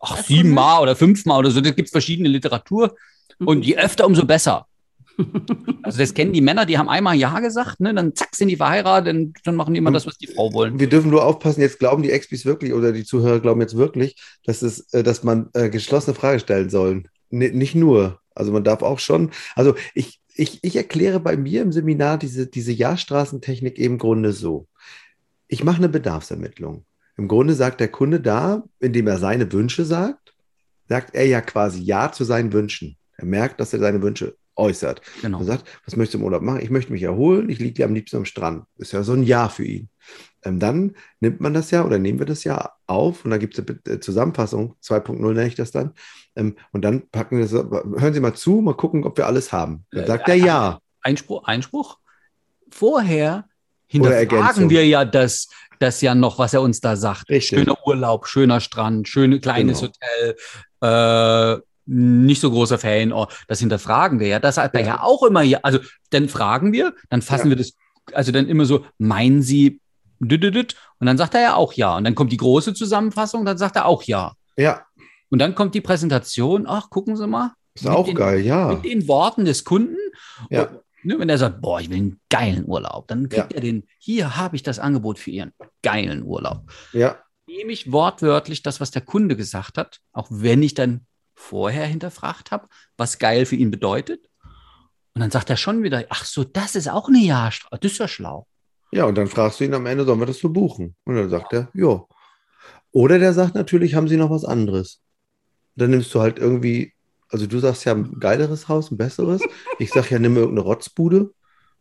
[0.00, 1.60] Ach, siebenmal oder fünfmal oder so.
[1.60, 2.94] Da gibt es verschiedene Literatur.
[3.38, 4.66] Und je öfter, umso besser.
[5.84, 7.94] Also das kennen die Männer, die haben einmal Ja gesagt, ne?
[7.94, 10.80] dann zack, sind die verheiratet, dann, dann machen die immer das, was die Frau wollen.
[10.80, 14.16] Wir dürfen nur aufpassen, jetzt glauben die Expis wirklich oder die Zuhörer glauben jetzt wirklich,
[14.46, 17.02] dass, es, äh, dass man äh, geschlossene Frage stellen soll.
[17.30, 18.18] N nicht nur.
[18.34, 22.46] Also man darf auch schon, also ich, ich, ich erkläre bei mir im Seminar diese,
[22.46, 24.68] diese Ja-Straßentechnik im Grunde so.
[25.46, 26.84] Ich mache eine Bedarfsermittlung.
[27.16, 30.34] Im Grunde sagt der Kunde da, indem er seine Wünsche sagt,
[30.88, 32.96] sagt er ja quasi Ja zu seinen Wünschen.
[33.16, 35.00] Er merkt, dass er seine Wünsche äußert.
[35.22, 35.38] Genau.
[35.40, 36.60] Er sagt, was möchtest du im Urlaub machen?
[36.62, 38.64] Ich möchte mich erholen, ich liege am liebsten am Strand.
[38.76, 39.88] Ist ja so ein Ja für ihn.
[40.44, 43.58] Ähm, dann nimmt man das ja oder nehmen wir das ja auf und dann gibt
[43.58, 45.92] es eine äh, Zusammenfassung, 2.0 nenne ich das dann.
[46.36, 49.52] Ähm, und dann packen wir das, hören Sie mal zu, mal gucken, ob wir alles
[49.52, 49.86] haben.
[49.90, 50.78] Dann Äh, sagt er Ja.
[51.00, 51.98] Einspruch, Einspruch.
[52.70, 53.46] Vorher
[53.86, 57.28] hinterfragen wir ja das, das ja noch, was er uns da sagt.
[57.28, 57.58] Richtig.
[57.58, 59.92] Schöner Urlaub, schöner Strand, schönes kleines Genau.
[59.92, 63.44] Hotel, äh, nicht so großer Ferienort.
[63.48, 64.38] Das hinterfragen wir ja.
[64.38, 64.86] Das hat er Ja.
[64.86, 65.60] ja auch immer ja.
[65.62, 65.78] Also
[66.10, 67.50] dann fragen wir, dann fassen Ja.
[67.50, 67.72] wir das,
[68.12, 69.80] also dann immer so, meinen Sie
[70.20, 71.96] und dann sagt er ja auch ja.
[71.96, 74.32] Und dann kommt die große Zusammenfassung, dann sagt er auch ja.
[74.56, 74.82] Ja,
[75.28, 77.52] Und dann kommt die Präsentation, ach, gucken Sie mal.
[77.74, 78.68] ist auch den, geil, ja.
[78.68, 79.96] Mit den Worten des Kunden.
[80.48, 80.62] Ja.
[80.68, 83.86] Und, ne, wenn er sagt, boah, ich will einen geilen Urlaub, dann kriegt er den,
[83.98, 86.62] hier habe ich das Angebot für Ihren geilen Urlaub.
[86.92, 91.86] Ja, Nehme ich wortwörtlich das, was der Kunde gesagt hat, auch wenn ich dann vorher
[91.86, 94.28] hinterfragt habe, was geil für ihn bedeutet.
[95.14, 97.78] Und dann sagt er schon wieder, ach so, das ist auch eine Ja-Straße.
[97.80, 98.46] Das ist ja schlau.
[98.92, 100.96] ja, und dann fragst du ihn am Ende, sollen wir das so buchen?
[101.04, 102.04] Und dann sagt er, ja.
[102.92, 105.00] Oder der sagt natürlich, haben Sie noch was anderes?
[105.76, 106.92] Dann nimmst du halt irgendwie,
[107.28, 109.42] also du sagst ja ein geileres Haus, ein besseres.
[109.78, 111.32] Ich sag ja, nimm irgendeine Rotzbude.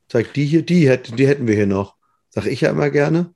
[0.10, 1.96] Zeig die hier, die, hätt, die hätten wir hier noch.
[2.30, 3.34] Sag ich ja immer gerne.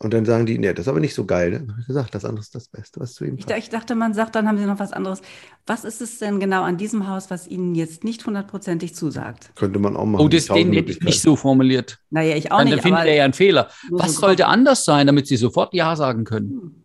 [0.00, 1.50] Und dann sagen die, nee, das ist aber nicht so geil.
[1.50, 3.58] Dann habe ich gesagt, das andere ist das Beste, was zu ihm Ich, passt.
[3.58, 5.22] ich dachte, man sagt, dann haben Sie noch was anderes.
[5.66, 9.50] Was ist es denn genau an diesem Haus, was Ihnen jetzt nicht hundertprozentig zusagt?
[9.56, 10.24] Könnte man auch machen.
[10.24, 11.98] Oh, das, den hätte ich nicht so formuliert.
[12.10, 13.70] Naja, ich auch Dann, dann nicht, findet aber er ja einen Fehler.
[13.90, 16.84] Was so sollte anders sein, damit Sie sofort Ja sagen können?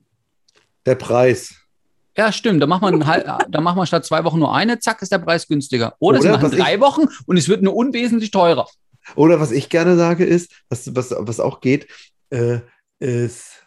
[0.88, 1.54] Der Preis.
[2.18, 2.64] Ja, stimmt.
[2.64, 3.00] Da macht man,
[3.50, 5.94] da macht man statt zwei Wochen nur eine, zack, ist der Preis günstiger.
[6.00, 8.68] Oder, sie Oder machen was ich- drei Wochen und es wird nur unwesentlich teurer.
[9.16, 11.88] Oder was ich gerne sage ist, was, was, was auch geht,
[12.32, 12.60] äh,
[13.04, 13.66] ist,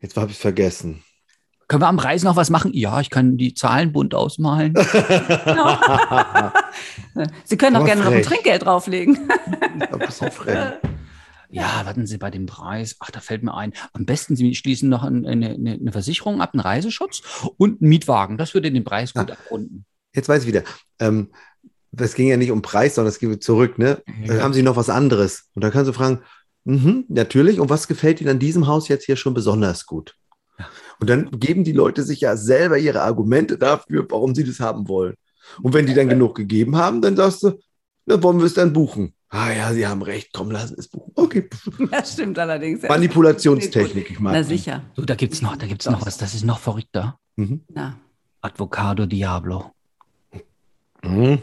[0.00, 1.02] jetzt habe ich es vergessen.
[1.68, 2.70] Können wir am Preis noch was machen?
[2.74, 4.74] Ja, ich kann die Zahlen bunt ausmalen.
[7.44, 8.26] Sie können auch gerne noch ein frech.
[8.26, 9.28] Trinkgeld drauflegen.
[9.80, 10.74] ein bisschen frech.
[11.50, 12.94] Ja, warten Sie bei dem Preis.
[13.00, 13.72] Ach, da fällt mir ein.
[13.92, 17.22] Am besten Sie schließen noch eine, eine, eine Versicherung ab, einen Reiseschutz
[17.56, 18.38] und einen Mietwagen.
[18.38, 19.86] Das würde den Preis gut abrunden.
[20.14, 20.62] Jetzt weiß ich wieder.
[21.00, 21.32] Ähm,
[21.90, 23.78] das ging ja nicht um Preis, sondern es ging zurück.
[23.78, 24.02] Ne?
[24.22, 25.48] Äh, Haben Sie noch was anderes?
[25.54, 26.22] Und dann kannst du fragen,
[26.66, 27.58] mhm, natürlich.
[27.60, 30.14] Und was gefällt Ihnen an diesem Haus jetzt hier schon besonders gut?
[31.00, 34.88] Und dann geben die Leute sich ja selber ihre Argumente dafür, warum sie das haben
[34.88, 35.14] wollen.
[35.62, 37.58] Und wenn die dann genug gegeben haben, dann sagst du,
[38.06, 39.12] dann wollen wir es dann buchen.
[39.28, 41.12] Ah ja, Sie haben recht, komm, lassen wir es buchen.
[41.14, 41.48] Okay.
[41.90, 42.82] Das stimmt allerdings.
[42.82, 44.82] Manipulationstechnik, ich mag Na sicher.
[44.94, 46.16] So, da gibt's noch, da gibt's noch was.
[46.16, 47.18] Das ist noch verrückter.
[47.36, 47.62] Mhm.
[47.68, 47.98] Na,
[48.40, 49.72] Advocado Diablo.
[51.02, 51.42] Mhm.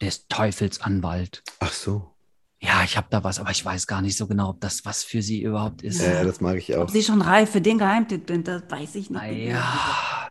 [0.00, 1.42] Der ist Teufelsanwalt.
[1.58, 2.14] Ach so.
[2.60, 5.04] Ja, ich habe da was, aber ich weiß gar nicht so genau, ob das was
[5.04, 6.00] für Sie überhaupt ist.
[6.00, 6.82] Ja, das mag ich auch.
[6.82, 9.48] ob Sie schon reif für den Geheimtipp sind, das weiß ich nicht.
[9.48, 10.28] Ja.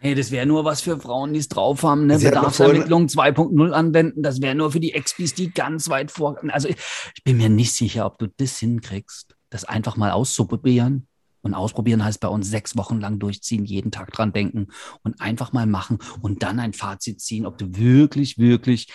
[0.00, 2.18] Hey, das wäre nur was für Frauen, die es drauf haben, ne?
[2.18, 4.24] Sie Bedarfsermittlung 2.0 anwenden.
[4.24, 6.36] Das wäre nur für die Expis, die ganz weit vor.
[6.48, 6.76] Also ich,
[7.14, 11.06] ich bin mir nicht sicher, ob du das hinkriegst, das einfach mal auszuprobieren.
[11.42, 14.68] Und ausprobieren heißt bei uns sechs Wochen lang durchziehen, jeden Tag dran denken
[15.04, 18.92] und einfach mal machen und dann ein Fazit ziehen, ob du wirklich, wirklich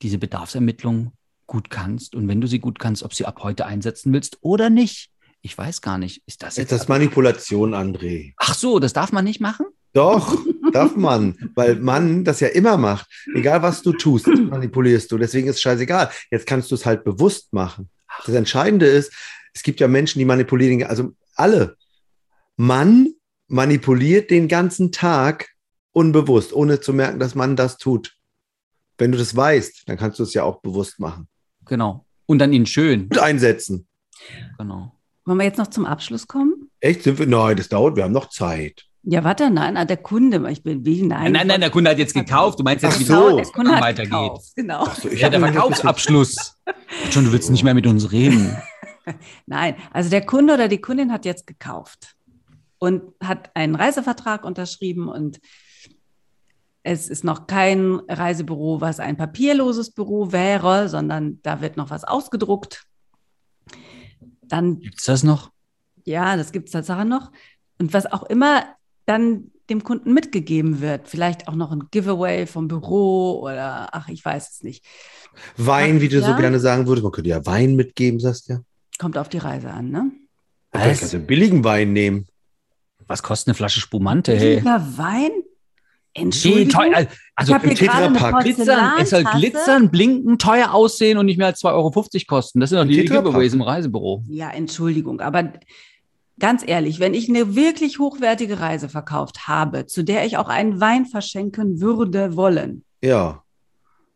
[0.00, 1.12] diese Bedarfsermittlung
[1.46, 4.70] gut kannst und wenn du sie gut kannst, ob sie ab heute einsetzen willst oder
[4.70, 5.10] nicht.
[5.42, 6.22] Ich weiß gar nicht.
[6.26, 6.72] Ist das jetzt?
[6.72, 8.32] Das ist Manipulation, André.
[8.36, 9.66] Ach so, das darf man nicht machen?
[9.92, 10.36] Doch,
[10.72, 13.06] darf man, weil man das ja immer macht.
[13.34, 15.18] Egal was du tust, manipulierst du.
[15.18, 16.10] Deswegen ist es scheißegal.
[16.30, 17.88] Jetzt kannst du es halt bewusst machen.
[18.24, 19.12] Das Entscheidende ist,
[19.54, 21.76] es gibt ja Menschen, die manipulieren, also alle.
[22.56, 23.08] Man
[23.48, 25.48] manipuliert den ganzen Tag
[25.92, 28.16] unbewusst, ohne zu merken, dass man das tut.
[28.98, 31.28] Wenn du das weißt, dann kannst du es ja auch bewusst machen.
[31.66, 32.06] Genau.
[32.26, 33.02] Und dann ihn schön.
[33.02, 33.86] Und einsetzen.
[34.58, 34.92] Genau.
[35.24, 36.70] Wollen wir jetzt noch zum Abschluss kommen?
[36.80, 37.02] Echt?
[37.02, 37.26] Sind wir?
[37.26, 38.84] Nein, das dauert, wir haben noch Zeit.
[39.08, 41.30] Ja, warte, nein, ah, der Kunde, ich bin wie, nein.
[41.30, 42.58] Nein, nein, der Kunde hat jetzt gekauft.
[42.58, 43.36] Du meinst jetzt, wie so.
[43.36, 44.10] der Kunde hat weitergeht.
[44.10, 44.84] gekauft, Genau.
[44.84, 46.56] Ach so, ich Ja, der Verkaufsabschluss.
[47.10, 48.56] Schon, du willst nicht mehr mit uns reden.
[49.46, 52.16] Nein, also der Kunde oder die Kundin hat jetzt gekauft
[52.78, 55.38] und hat einen Reisevertrag unterschrieben und
[56.88, 62.04] es ist noch kein Reisebüro, was ein papierloses Büro wäre, sondern da wird noch was
[62.04, 62.84] ausgedruckt.
[64.42, 65.50] Dann, Gibt's das noch?
[66.04, 67.32] ja, das gibt es Tatsache noch.
[67.80, 68.64] Und was auch immer
[69.04, 74.24] dann dem Kunden mitgegeben wird, vielleicht auch noch ein Giveaway vom Büro oder ach, ich
[74.24, 74.84] weiß es nicht.
[75.56, 76.36] Wein, wie du so Ja.
[76.38, 77.02] gerne sagen würdest.
[77.02, 78.60] Man könnte ja Wein mitgeben, sagst du ja.
[79.00, 80.12] Kommt auf die Reise an, ne?
[80.70, 80.98] Vielleicht Was?
[81.00, 82.26] kannst du einen billigen Wein nehmen.
[83.08, 84.56] Was kostet eine Flasche Spumante, hey?
[84.58, 85.32] Lieber Wein?
[86.16, 86.68] Nee, Entschuldigung.
[86.70, 87.00] teuer.
[87.02, 88.44] ich Also habe hier im gerade eine Tetrapack.
[88.44, 91.90] glitzern, es soll glitzern, blinken, teuer aussehen und nicht mehr als 2,50 Euro
[92.26, 92.60] kosten.
[92.60, 93.04] Das sind doch die.
[93.04, 94.22] Giveaways im Reisebüro.
[94.28, 95.52] Ja, Entschuldigung, aber
[96.38, 100.80] ganz ehrlich, wenn ich eine wirklich hochwertige Reise verkauft habe, zu der ich auch einen
[100.80, 103.42] Wein verschenken würde wollen, Ja.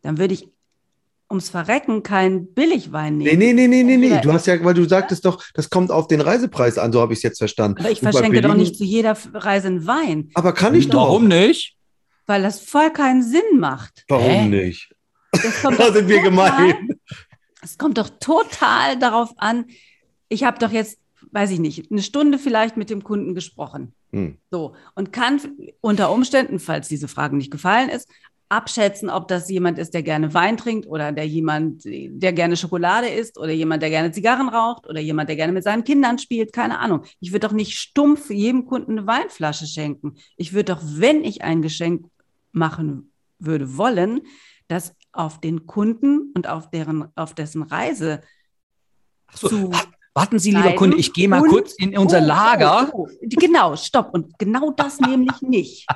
[0.02, 0.48] dann würde ich
[1.30, 3.38] ums Verrecken keinen Billigwein Nee, nehmen.
[3.38, 4.06] nee, nee, nee, nee, nee.
[4.06, 7.00] Entweder- Du hast ja, weil du sagtest doch, das kommt auf den Reisepreis an, so
[7.00, 7.78] habe ich es jetzt verstanden.
[7.80, 11.02] Aber ich verschenke doch nicht zu jeder Reise einen Wein, Aber kann ich doch.
[11.06, 11.76] Warum nicht?
[12.30, 14.04] Weil das voll keinen Sinn macht.
[14.08, 14.46] Warum Hä?
[14.46, 14.94] nicht?
[15.32, 16.88] Das kommt Da doch sind wir total- gemein.
[17.60, 19.66] Es kommt doch total darauf an.
[20.28, 20.98] Ich habe doch jetzt,
[21.32, 23.92] weiß ich nicht, eine Stunde vielleicht mit dem Kunden gesprochen.
[24.12, 24.38] Hm.
[24.50, 25.40] So, und kann
[25.80, 28.08] unter Umständen, falls diese Frage nicht gefallen ist,
[28.48, 33.08] abschätzen, ob das jemand ist, der gerne Wein trinkt oder der jemand, der gerne Schokolade
[33.08, 36.52] isst oder jemand, der gerne Zigarren raucht oder jemand, der gerne mit seinen Kindern spielt.
[36.52, 37.02] Keine Ahnung.
[37.20, 40.14] Ich würde doch nicht stumpf jedem Kunden eine Weinflasche schenken.
[40.36, 42.06] Ich würde doch, wenn ich ein Geschenk
[42.52, 44.22] machen würde wollen,
[44.68, 48.20] das auf den Kunden und auf deren, auf dessen Reise
[49.32, 49.72] So, zu
[50.12, 52.90] Warten Sie, lieber Kunde, ich gehe mal kurz in unser Oh, Lager.
[52.92, 53.08] oh, oh.
[53.22, 54.12] Genau, stopp.
[54.12, 55.86] Und genau das nämlich nicht.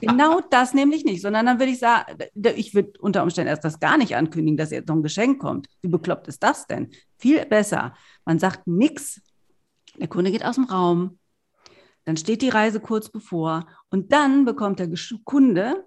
[0.00, 1.22] Genau das nämlich nicht.
[1.22, 2.18] Sondern dann würde ich sagen,
[2.56, 5.68] ich würde unter Umständen erst das gar nicht ankündigen, dass jetzt noch ein Geschenk kommt.
[5.80, 6.90] Wie bekloppt ist das denn?
[7.18, 7.94] Viel besser.
[8.24, 9.20] Man sagt nichts.
[9.96, 11.18] Der Kunde geht aus dem Raum.
[12.04, 13.66] Dann steht die Reise kurz bevor.
[13.90, 14.90] Und dann bekommt der
[15.24, 15.84] Kunde,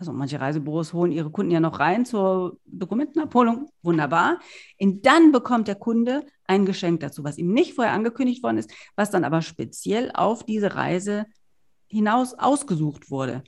[0.00, 3.68] also manche Reisebüros holen ihre Kunden ja noch rein zur Dokumentenabholung.
[3.82, 4.40] Wunderbar.
[4.80, 8.72] Und dann bekommt der Kunde ein Geschenk dazu, was ihm nicht vorher angekündigt worden ist,
[8.96, 11.26] was dann aber speziell auf diese Reise
[11.86, 13.44] hinaus ausgesucht wurde.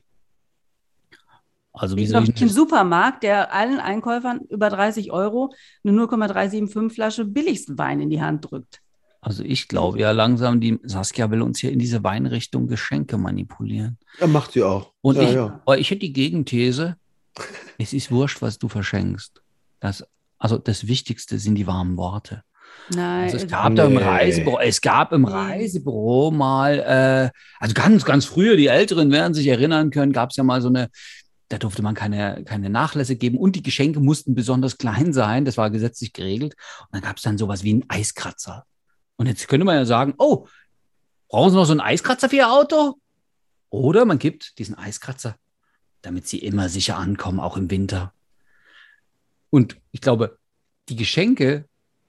[1.72, 7.24] Also wie ich im denn- Supermarkt, der allen Einkäufern über 30 Euro eine 0,375 Flasche
[7.24, 8.81] billigsten Wein in die Hand drückt.
[9.24, 13.96] Also ich glaube ja langsam, die Saskia will uns hier in diese Weinrichtung Geschenke manipulieren.
[14.20, 14.92] Ja, macht sie auch.
[15.00, 15.60] Und ja, ich, ja.
[15.64, 16.96] aber ich hätte die Gegenthese,
[17.78, 19.40] es ist wurscht, was du verschenkst.
[19.78, 20.04] Das,
[20.38, 22.42] also das Wichtigste sind die warmen Worte.
[22.90, 24.02] Nein, Also es gab da im Nee.
[24.02, 25.30] Reisebüro, es gab im Nee.
[25.30, 30.36] Reisebüro mal, äh, also ganz, ganz früher, die Älteren werden sich erinnern können, gab es
[30.36, 30.90] ja mal so eine,
[31.48, 35.56] da durfte man keine, keine Nachlässe geben und die Geschenke mussten besonders klein sein, das
[35.58, 36.56] war gesetzlich geregelt.
[36.80, 38.64] Und dann gab es dann sowas wie einen Eiskratzer.
[39.16, 40.46] Und jetzt könnte man ja sagen, oh,
[41.28, 42.96] brauchen Sie noch so einen Eiskratzer für Ihr Auto?
[43.72, 45.36] Oder man gibt diesen Eiskratzer,
[46.02, 48.12] damit sie immer sicher ankommen, auch im Winter.
[49.48, 50.38] Und ich glaube,
[50.90, 51.64] die Geschenke,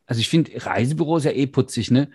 [0.05, 2.11] also ich finde Reisebüros ja eh putzig, ne?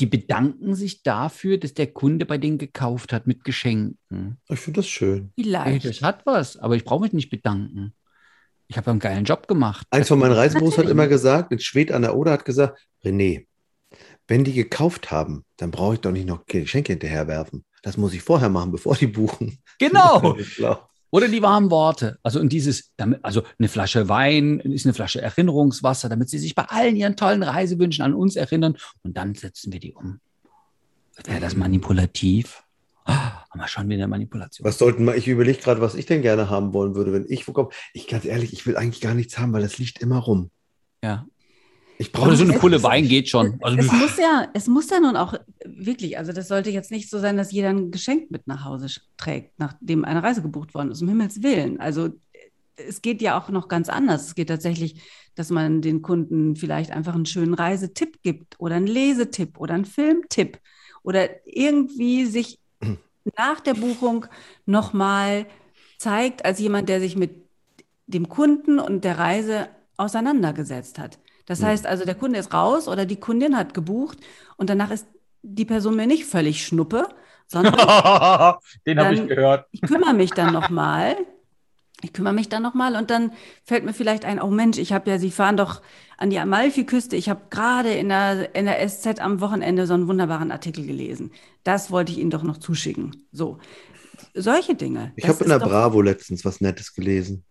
[0.00, 4.38] Die bedanken sich dafür, dass der Kunde bei denen gekauft hat mit Geschenken.
[4.48, 5.32] Ich finde das schön.
[5.36, 5.84] Vielleicht.
[5.84, 7.94] das hat was, aber ich brauche mich nicht bedanken.
[8.66, 9.86] Ich habe einen geilen Job gemacht.
[9.90, 13.46] Eins von meinen Reisebüros hat immer gesagt, in Schwed an der Oder hat gesagt, René,
[14.28, 17.64] wenn die gekauft haben, dann brauche ich doch nicht noch Geschenke hinterherwerfen.
[17.82, 19.58] Das muss ich vorher machen, bevor die buchen.
[19.78, 20.36] Genau.
[21.10, 22.18] Oder die warmen Worte.
[22.22, 26.64] Also und dieses, also eine Flasche Wein ist eine Flasche Erinnerungswasser, damit sie sich bei
[26.64, 30.20] allen ihren tollen Reisewünschen an uns erinnern und dann setzen wir die um.
[31.24, 32.62] Wäre das manipulativ?
[33.06, 34.66] Ah, haben wir schon wieder Manipulation.
[34.66, 37.48] Was sollten wir, ich überlege gerade, was ich denn gerne haben wollen würde, wenn ich
[37.48, 37.70] wo komme.
[37.94, 40.50] Ich ganz ehrlich, ich will eigentlich gar nichts haben, weil das liegt immer rum.
[41.02, 41.26] Ja.
[42.00, 43.58] Ich brauche so eine es- Pulle Wein geht schon.
[43.60, 45.34] Also, es muss ja, es muss ja nun auch
[45.64, 48.86] wirklich, also das sollte jetzt nicht so sein, dass jeder ein Geschenk mit nach Hause
[49.16, 51.80] trägt, nachdem eine Reise gebucht worden ist, um Himmels Willen.
[51.80, 52.10] Also
[52.76, 54.26] es geht ja auch noch ganz anders.
[54.28, 55.00] Es geht tatsächlich,
[55.34, 59.84] dass man den Kunden vielleicht einfach einen schönen Reisetipp gibt oder einen Lesetipp oder einen
[59.84, 60.58] Filmtipp
[61.02, 62.60] oder irgendwie sich
[63.36, 64.26] nach der Buchung
[64.66, 65.46] nochmal
[65.98, 67.32] zeigt als jemand, der sich mit
[68.06, 71.18] dem Kunden und der Reise auseinandergesetzt hat.
[71.48, 74.18] Das heißt also, der Kunde ist raus oder die Kundin hat gebucht
[74.58, 75.06] und danach ist
[75.42, 77.08] die Person mir nicht völlig schnuppe,
[77.46, 77.74] sondern
[78.86, 79.66] Den habe ich gehört.
[79.70, 81.16] ich kümmere mich dann nochmal.
[82.02, 83.32] Ich kümmere mich dann nochmal und dann
[83.64, 85.80] fällt mir vielleicht ein, oh Mensch, ich habe ja, Sie fahren doch
[86.18, 87.16] an die Amalfiküste.
[87.16, 91.32] Ich habe gerade in der, in der SZ am Wochenende so einen wunderbaren Artikel gelesen.
[91.64, 93.26] Das wollte ich Ihnen doch noch zuschicken.
[93.32, 93.58] So,
[94.34, 95.12] solche Dinge.
[95.16, 97.44] Ich habe in der Bravo letztens was Nettes gelesen.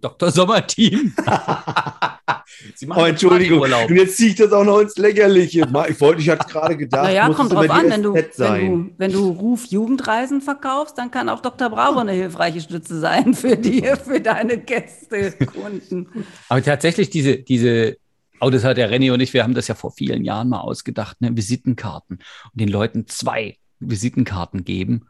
[0.00, 0.30] Dr.
[0.30, 1.14] Sommerteam.
[2.74, 3.60] Sie machen Oh, Entschuldigung.
[3.60, 3.90] Urlaub.
[3.90, 5.66] Und jetzt ziehe ich das auch noch ins Lächerliche.
[5.88, 8.30] Ich wollte, ich hatte gerade gedacht, Naja, muss kommt es drauf an, wenn du, wenn,
[8.36, 11.68] du, wenn du Ruf Jugendreisen verkaufst, dann kann auch Dr.
[11.68, 16.08] Bravo eine hilfreiche Stütze sein für die, für deine Gäste, Kunden.
[16.48, 17.96] Aber tatsächlich diese, diese,
[18.40, 20.60] oh, das hat der Renny und ich, wir haben das ja vor vielen Jahren mal
[20.60, 21.36] ausgedacht, ne?
[21.36, 22.16] Visitenkarten.
[22.52, 25.08] Und den Leuten zwei Visitenkarten geben.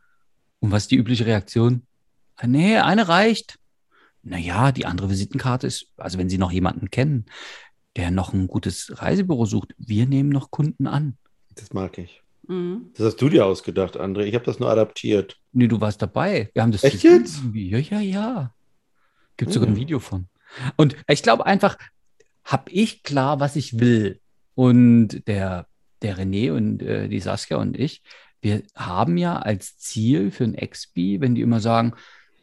[0.61, 1.83] Und was ist die übliche Reaktion?
[2.37, 3.59] Ah, Nee, eine reicht.
[4.25, 7.27] Naja, die andere Visitenkarte ist, also wenn Sie noch jemanden kennen,
[7.97, 11.17] der noch ein gutes Reisebüro sucht, wir nehmen noch Kunden an.
[11.55, 12.23] Das mag ich.
[12.49, 12.91] Mhm.
[12.97, 14.23] Das hast du dir ausgedacht, André.
[14.23, 15.37] Ich habe das nur adaptiert.
[15.53, 16.51] Nee, du warst dabei.
[16.55, 17.43] Wir haben das Echt jetzt?
[17.53, 18.55] Ja, ja, ja.
[19.37, 19.81] Gibt sogar ein Hm.
[19.81, 20.27] Video von.
[20.77, 21.79] Und ich glaube einfach,
[22.45, 24.21] habe ich klar, was ich will.
[24.55, 25.67] Und der,
[26.03, 28.03] der René und äh, die Saskia und ich,
[28.41, 31.95] wir haben ja als Ziel für ein Expi, wenn die immer sagen,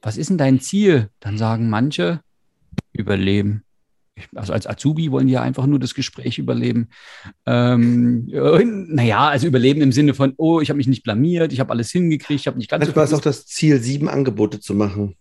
[0.01, 1.09] was ist denn dein Ziel?
[1.19, 2.21] Dann sagen manche,
[2.91, 3.63] überleben.
[4.15, 6.89] Ich, also als Azubi wollen die ja einfach nur das Gespräch überleben.
[7.45, 11.71] Ähm, naja, also überleben im Sinne von, oh, ich habe mich nicht blamiert, ich habe
[11.71, 15.15] alles hingekriegt, ich habe nicht ganz Manchmal ist auch das Ziel, sieben Angebote zu machen.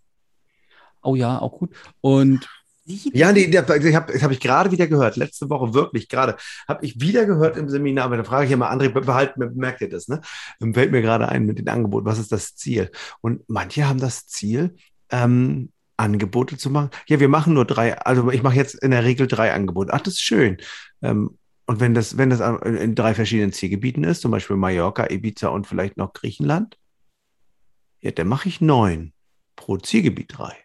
[1.03, 1.71] Oh ja, auch gut.
[2.01, 2.49] Und
[2.97, 5.17] Sie- Ja, nee, das habe hab ich gerade wieder gehört.
[5.17, 6.37] Letzte Woche wirklich gerade.
[6.69, 8.07] Habe ich wieder gehört im Seminar.
[8.07, 10.21] Aber da frage ich mal, André, behalt, merkt ihr das, ne?
[10.73, 12.07] Fällt mir gerade ein mit den Angeboten.
[12.07, 12.91] Was ist das Ziel?
[13.21, 14.77] Und manche haben das Ziel,
[15.11, 16.91] ähm, Angebote zu machen.
[17.09, 17.99] Ja, wir machen nur drei.
[17.99, 19.93] Also ich mache jetzt in der Regel drei Angebote.
[19.93, 20.57] Ach, das ist schön.
[21.03, 25.49] Ähm, und wenn das, wenn das in drei verschiedenen Zielgebieten ist, zum Beispiel Mallorca, Ibiza
[25.49, 26.77] und vielleicht noch Griechenland,
[28.01, 29.13] ja, dann mache ich neun
[29.57, 30.57] pro Zielgebiet drei.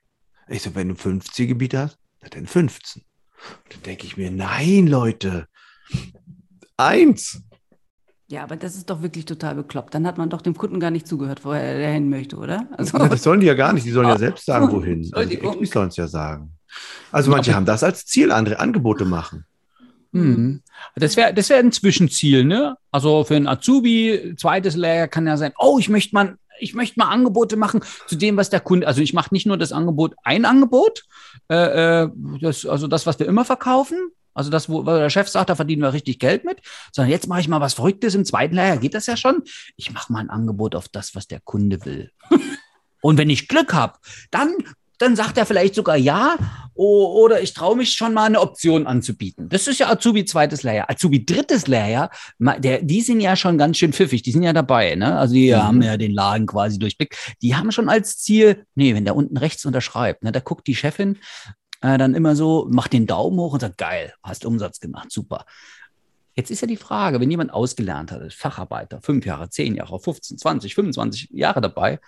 [0.47, 3.03] Ich so, wenn du fünf Zielgebiete hast, na dann 15.
[3.03, 5.47] Und dann denke ich mir, nein, Leute,
[6.77, 7.41] eins.
[8.27, 9.93] Ja, aber das ist doch wirklich total bekloppt.
[9.93, 12.67] Dann hat man doch dem Kunden gar nicht zugehört, wo er der hin möchte, oder?
[12.75, 15.07] Also, Na, das sollen die ja gar nicht, die sollen ja selbst sagen, wohin.
[15.13, 15.39] Also die.
[15.39, 16.51] Exmis sollen es ja sagen.
[17.11, 19.45] Also manche haben das als Ziel, andere Angebote machen.
[20.11, 20.61] hm,
[20.95, 22.75] das wäre das wär ein Zwischenziel, ne?
[22.91, 26.99] Also für einen Azubi, zweites Lehrjahr kann ja sein, oh, ich möchte mal, ich möchte
[26.99, 30.15] mal Angebote machen zu dem, was der Kunde, also ich mache nicht nur das Angebot,
[30.23, 31.03] ein Angebot,
[31.49, 32.09] äh, äh,
[32.41, 35.81] das, also das, was wir immer verkaufen, also das, wo, der Chef sagt, da verdienen
[35.81, 38.93] wir richtig Geld mit, sondern jetzt mache ich mal was Verrücktes im zweiten Lehrjahr, geht
[38.93, 39.43] das ja schon.
[39.77, 42.11] Ich mache mal ein Angebot auf das, was der Kunde will.
[43.01, 43.97] Und wenn ich Glück habe,
[44.31, 44.53] dann,
[44.99, 46.35] dann sagt er vielleicht sogar ja
[46.73, 49.47] oder ich traue mich schon mal eine Option anzubieten.
[49.47, 50.89] Das ist ja Azubi zweites Lehrjahr.
[50.89, 54.51] Azubi drittes Lehrjahr, ma- der, die sind ja schon ganz schön pfiffig, die sind ja
[54.51, 54.95] dabei.
[54.95, 55.17] Ne?
[55.17, 55.57] Also die Mhm.
[55.63, 57.15] haben ja den Laden quasi durchblickt.
[57.41, 60.75] Die haben schon als Ziel, nee, wenn der unten rechts unterschreibt, ne, da guckt die
[60.75, 61.17] Chefin
[61.81, 65.45] äh, dann immer so, macht den Daumen hoch und sagt, geil, hast Umsatz gemacht, super.
[66.35, 70.37] Jetzt ist ja die Frage, wenn jemand ausgelernt hat, Facharbeiter, fünf Jahre, zehn Jahre, 15,
[70.37, 71.99] 20, 25 Jahre dabei,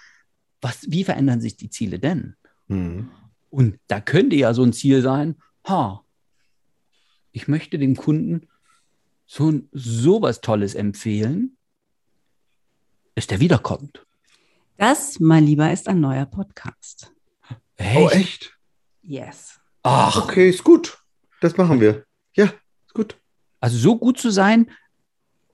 [0.60, 2.36] was, wie verändern sich die Ziele denn?
[2.68, 3.10] Hm.
[3.50, 5.36] Und da könnte ja so ein Ziel sein,
[5.68, 6.04] ha,
[7.32, 8.48] ich möchte dem Kunden
[9.26, 11.58] so sowas Tolles empfehlen,
[13.16, 14.06] dass der wiederkommt.
[14.78, 17.12] das, mein Lieber, ist ein neuer Podcast.
[17.80, 18.58] Oh, echt?
[19.02, 19.60] Yes.
[19.84, 20.98] Ach, Okay, ist gut.
[21.42, 22.06] Das machen wir.
[22.36, 23.16] Ja, ist gut.
[23.60, 24.70] also so gut zu sein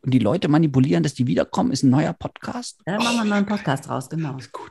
[0.01, 2.81] und die Leute manipulieren, dass die wiederkommen, ist ein neuer Podcast.
[2.85, 4.37] Da machen wir einen neuen Podcast raus, genau.
[4.37, 4.69] Ist gut.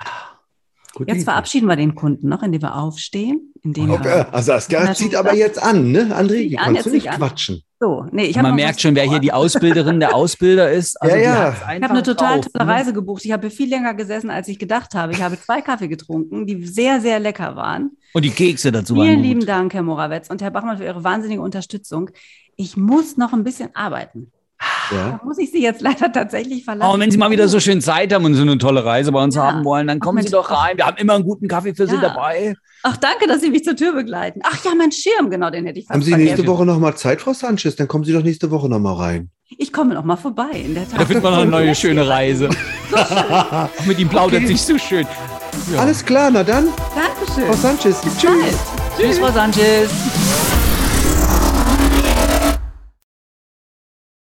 [0.94, 4.04] Gut Jetzt verabschieden wir den Kunden noch, indem wir aufstehen, indem Okay.
[4.04, 4.34] wir.
[4.34, 6.14] Also Saskia zieht aber jetzt an, ne?
[6.14, 7.16] André, an, kannst jetzt du nicht an.
[7.16, 7.62] quatschen.
[7.80, 10.96] So, nee, ich Man merkt schon, wer hier die Ausbilderin der Ausbilder ist.
[11.00, 11.48] Also Ja, ja.
[11.50, 12.70] Ich habe eine total drauf, tolle ne?
[12.72, 13.24] Reise gebucht.
[13.24, 15.12] Ich habe viel länger gesessen, als ich gedacht habe.
[15.12, 17.96] Ich habe zwei Kaffee getrunken, die sehr, sehr lecker waren.
[18.12, 19.26] Und die Kekse dazu waren Vielen gut.
[19.26, 22.10] lieben Dank, Herr Morawetz und Herr Bachmann, für Ihre wahnsinnige Unterstützung.
[22.56, 24.30] Ich muss noch ein bisschen arbeiten.
[24.90, 25.18] Ja.
[25.18, 26.88] Da muss ich Sie jetzt leider tatsächlich verlassen.
[26.90, 29.10] Oh, und wenn Sie mal wieder so schön Zeit haben und so eine tolle Reise
[29.12, 29.44] bei uns Ja.
[29.50, 30.32] haben wollen, dann Ach, kommen Sie Mensch.
[30.32, 30.76] doch rein.
[30.76, 32.00] Wir haben immer einen guten Kaffee für Sie Ja.
[32.00, 32.54] dabei.
[32.84, 34.40] Ach, danke, dass Sie mich zur Tür begleiten.
[34.44, 36.34] Ach ja, mein Schirm, genau, den hätte ich fast Haben Sie vergessen.
[36.36, 37.76] nächste Woche nochmal Zeit, Frau Sanchez?
[37.76, 39.30] Dann kommen Sie doch nächste Woche nochmal rein.
[39.58, 41.00] Ich komme noch mal vorbei, in der Tat.
[41.00, 42.48] Da findet man noch eine neue schöne Reise.
[43.86, 44.46] Mit ihm plaudert Okay.
[44.48, 45.06] sich so schön.
[45.72, 45.80] Ja.
[45.80, 47.46] Alles klar, na dann, Dankeschön.
[47.46, 48.00] Frau Sanchez.
[48.18, 48.56] Tschüss.
[48.98, 49.90] Tschüss, Frau Sanchez.